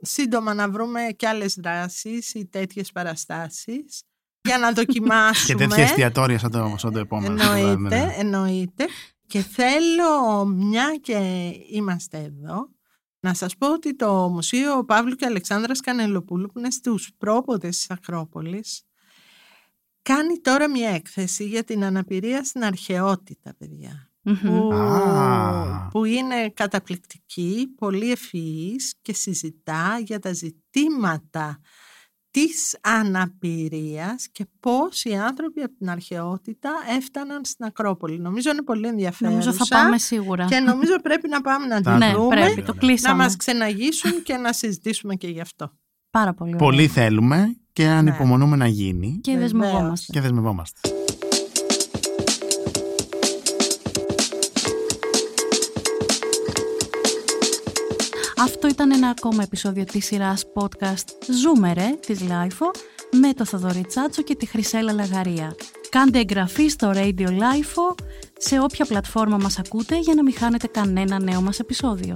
σύντομα 0.01 0.53
να 0.53 0.69
βρούμε 0.69 1.01
και 1.15 1.27
άλλες 1.27 1.55
δράσεις 1.55 2.33
ή 2.33 2.45
τέτοιες 2.45 2.91
παραστάσεις 2.91 4.03
για 4.41 4.57
να 4.57 4.71
δοκιμάσουμε. 4.79 5.59
και 5.59 5.67
τέτοια 5.67 5.83
εστιατόρια 5.83 6.39
σαν 6.39 6.51
το, 6.51 6.75
σαν 6.77 6.93
το 6.93 6.99
επόμενο. 6.99 7.41
Εννοείται, 7.53 8.13
εννοείται. 8.17 8.85
Και 9.27 9.41
θέλω, 9.41 10.45
μια 10.45 10.97
και 11.01 11.51
είμαστε 11.71 12.17
εδώ, 12.17 12.69
να 13.19 13.33
σας 13.33 13.57
πω 13.57 13.73
ότι 13.73 13.95
το 13.95 14.29
Μουσείο 14.29 14.85
Παύλου 14.85 15.15
και 15.15 15.25
Αλεξάνδρας 15.25 15.79
Κανελοπούλου 15.79 16.47
που 16.47 16.59
είναι 16.59 16.71
στους 16.71 17.11
πρόποδες 17.17 17.77
της 17.77 17.89
Ακρόπολης 17.89 18.87
κάνει 20.13 20.39
τώρα 20.41 20.70
μια 20.70 20.89
έκθεση 20.89 21.43
για 21.43 21.63
την 21.63 21.84
αναπηρία 21.84 22.43
στην 22.43 22.63
αρχαιότητα, 22.63 23.56
Που, 24.24 24.72
που 25.91 26.06
είναι 26.06 26.50
καταπληκτική, 26.54 27.67
πολύ 27.78 28.12
ευφυής 28.12 28.96
και 29.02 29.13
συζητά 29.13 30.00
για 30.06 30.20
τα 30.20 30.34
ζητήματα 30.34 31.60
της 32.32 32.78
αναπηρίας 32.82 34.28
και 34.32 34.46
πώς 34.60 35.04
οι 35.04 35.15
άνθρωποι 35.15 35.62
από 35.62 35.76
την 35.78 35.89
αρχαιότητα 35.89 36.72
έφταναν 36.98 37.46
στην 37.46 37.65
Ακρόπολη. 37.65 38.20
Νομίζω 38.20 38.50
είναι 38.52 38.63
πολύ 38.63 38.88
ενδιαφέρουσα. 38.88 39.38
Νομίζω 39.38 39.54
θα 39.54 39.65
πάμε 39.67 39.98
σίγουρα. 39.98 40.46
Και 40.46 40.60
νομίζω 40.60 41.02
πρέπει 41.02 41.28
να 41.28 41.41
πάμε 41.41 41.65
να 41.65 41.82
την 41.82 41.98
ναι, 41.98 42.13
δούμε, 42.13 42.36
πρέπει, 42.36 42.62
το 42.62 42.76
να 43.02 43.15
μας 43.15 43.36
ξεναγήσουν 43.36 44.24
και 44.24 44.38
να 44.38 44.54
συζητήσουμε 44.54 45.15
και 45.15 45.28
γι' 45.28 45.41
αυτό. 45.41 45.72
Πάρα 46.10 46.34
πολύ 46.34 46.56
Πολύ 46.56 46.88
θέλουμε 46.88 47.58
και 47.77 47.83
Ναι. 47.83 47.89
ανυπομονούμε 47.89 48.55
να 48.55 48.67
γίνει. 48.67 49.19
Και 49.21 49.37
δεσμευόμαστε. 49.37 50.11
Και 50.13 50.21
δεσμευόμαστε. 50.21 50.79
Αυτό 58.37 58.67
ήταν 58.67 58.91
ένα 58.91 59.09
ακόμα 59.09 59.43
επεισόδιο 59.43 59.83
της 59.83 60.05
σειράς 60.05 60.43
podcast 60.53 61.03
«Ζούμε 61.41 61.73
ρε» 61.73 61.89
της 62.05 62.21
LiFO 62.21 62.71
με 63.21 63.33
το 63.33 63.45
Θοδωρή 63.45 63.85
Τσάτσο 63.87 64.21
και 64.21 64.35
τη 64.35 64.45
Χρυσέλλα 64.45 64.93
Λαγαρία. 64.93 65.55
Κάντε 65.89 66.19
εγγραφή 66.19 66.67
στο 66.67 66.91
Radio 66.95 67.27
LiFO 67.27 67.95
σε 68.37 68.59
όποια 68.59 68.85
πλατφόρμα 68.85 69.37
μας 69.37 69.59
ακούτε 69.59 69.99
για 69.99 70.13
να 70.13 70.23
μην 70.23 70.33
χάνετε 70.33 70.67
κανένα 70.67 71.19
νέο 71.19 71.41
μας 71.41 71.59
επεισόδιο. 71.59 72.15